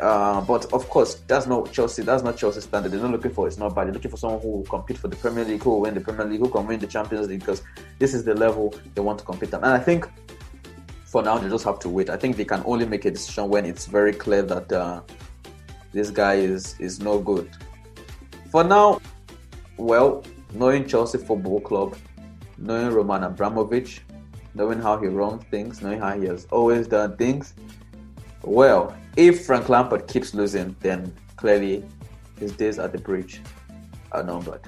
Uh, 0.00 0.40
but 0.40 0.72
of 0.72 0.88
course, 0.88 1.14
that's 1.28 1.46
not 1.46 1.70
Chelsea. 1.70 2.02
That's 2.02 2.22
not 2.22 2.36
Chelsea 2.36 2.60
standard. 2.60 2.90
They're 2.90 3.00
not 3.00 3.12
looking 3.12 3.30
for 3.30 3.46
it's 3.46 3.58
not 3.58 3.74
bad. 3.74 3.86
They're 3.86 3.94
looking 3.94 4.10
for 4.10 4.16
someone 4.16 4.40
who 4.40 4.48
will 4.48 4.64
compete 4.64 4.98
for 4.98 5.08
the 5.08 5.16
Premier 5.16 5.44
League, 5.44 5.62
who 5.62 5.70
will 5.70 5.80
win 5.82 5.94
the 5.94 6.00
Premier 6.00 6.26
League, 6.26 6.40
who 6.40 6.48
can 6.48 6.66
win 6.66 6.80
the 6.80 6.88
Champions 6.88 7.28
League, 7.28 7.40
because 7.40 7.62
this 7.98 8.12
is 8.12 8.24
the 8.24 8.34
level 8.34 8.74
they 8.94 9.00
want 9.00 9.20
to 9.20 9.24
compete 9.24 9.54
at. 9.54 9.62
And 9.62 9.66
I 9.66 9.78
think 9.78 10.08
for 11.12 11.22
now 11.22 11.36
they 11.36 11.46
just 11.50 11.64
have 11.66 11.78
to 11.78 11.90
wait. 11.90 12.08
I 12.08 12.16
think 12.16 12.38
they 12.38 12.44
can 12.46 12.62
only 12.64 12.86
make 12.86 13.04
a 13.04 13.10
decision 13.10 13.50
when 13.50 13.66
it's 13.66 13.84
very 13.84 14.14
clear 14.14 14.40
that 14.44 14.72
uh, 14.72 15.02
this 15.92 16.08
guy 16.08 16.36
is 16.36 16.74
is 16.80 17.00
no 17.00 17.18
good. 17.18 17.50
For 18.50 18.64
now, 18.64 18.98
well, 19.76 20.24
knowing 20.54 20.88
Chelsea 20.88 21.18
Football 21.18 21.60
Club, 21.60 21.96
knowing 22.56 22.88
Roman 22.94 23.24
Abramovich, 23.24 24.00
knowing 24.54 24.80
how 24.80 24.96
he 24.96 25.08
runs 25.08 25.44
things, 25.50 25.82
knowing 25.82 26.00
how 26.00 26.18
he 26.18 26.26
has 26.28 26.46
always 26.50 26.86
done 26.88 27.14
things, 27.18 27.52
well, 28.42 28.96
if 29.14 29.44
Frank 29.44 29.68
Lampard 29.68 30.08
keeps 30.08 30.32
losing, 30.32 30.74
then 30.80 31.12
clearly 31.36 31.84
his 32.38 32.52
days 32.52 32.78
at 32.78 32.90
the 32.90 32.98
bridge 32.98 33.42
are 34.12 34.22
numbered. 34.22 34.62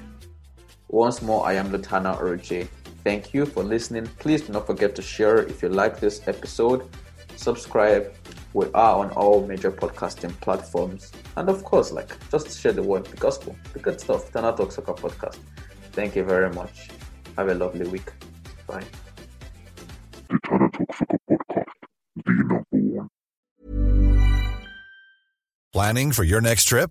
Once 0.88 1.22
more, 1.22 1.46
I 1.46 1.54
am 1.54 1.72
Lutana 1.72 2.20
Oroche. 2.20 2.68
Thank 3.04 3.34
you 3.34 3.44
for 3.44 3.62
listening. 3.62 4.06
Please 4.18 4.42
do 4.42 4.52
not 4.54 4.66
forget 4.66 4.94
to 4.96 5.02
share 5.02 5.42
if 5.42 5.62
you 5.62 5.68
like 5.68 6.00
this 6.00 6.26
episode. 6.26 6.88
Subscribe. 7.36 8.14
We 8.54 8.66
are 8.72 8.96
on 8.96 9.10
all 9.10 9.46
major 9.46 9.70
podcasting 9.70 10.40
platforms. 10.40 11.12
And 11.36 11.50
of 11.50 11.64
course, 11.64 11.92
like 11.92 12.16
just 12.30 12.58
share 12.58 12.72
the 12.72 12.82
word, 12.82 13.04
the 13.06 13.18
gospel, 13.18 13.54
the 13.74 13.78
good 13.78 14.00
stuff. 14.00 14.32
Tana 14.32 14.56
Talk 14.56 14.72
Soccer 14.72 14.94
Podcast. 14.94 15.38
Thank 15.92 16.16
you 16.16 16.24
very 16.24 16.50
much. 16.54 16.88
Have 17.36 17.48
a 17.48 17.54
lovely 17.54 17.86
week. 17.88 18.10
Bye. 18.66 18.84
The 20.28 20.38
Tana 20.48 20.70
Talk 20.70 20.94
Soccer 20.96 21.18
Podcast, 21.30 21.64
the 22.24 22.32
number 22.32 22.64
one. 22.70 23.10
Planning 25.72 26.12
for 26.12 26.24
your 26.24 26.40
next 26.40 26.64
trip? 26.64 26.90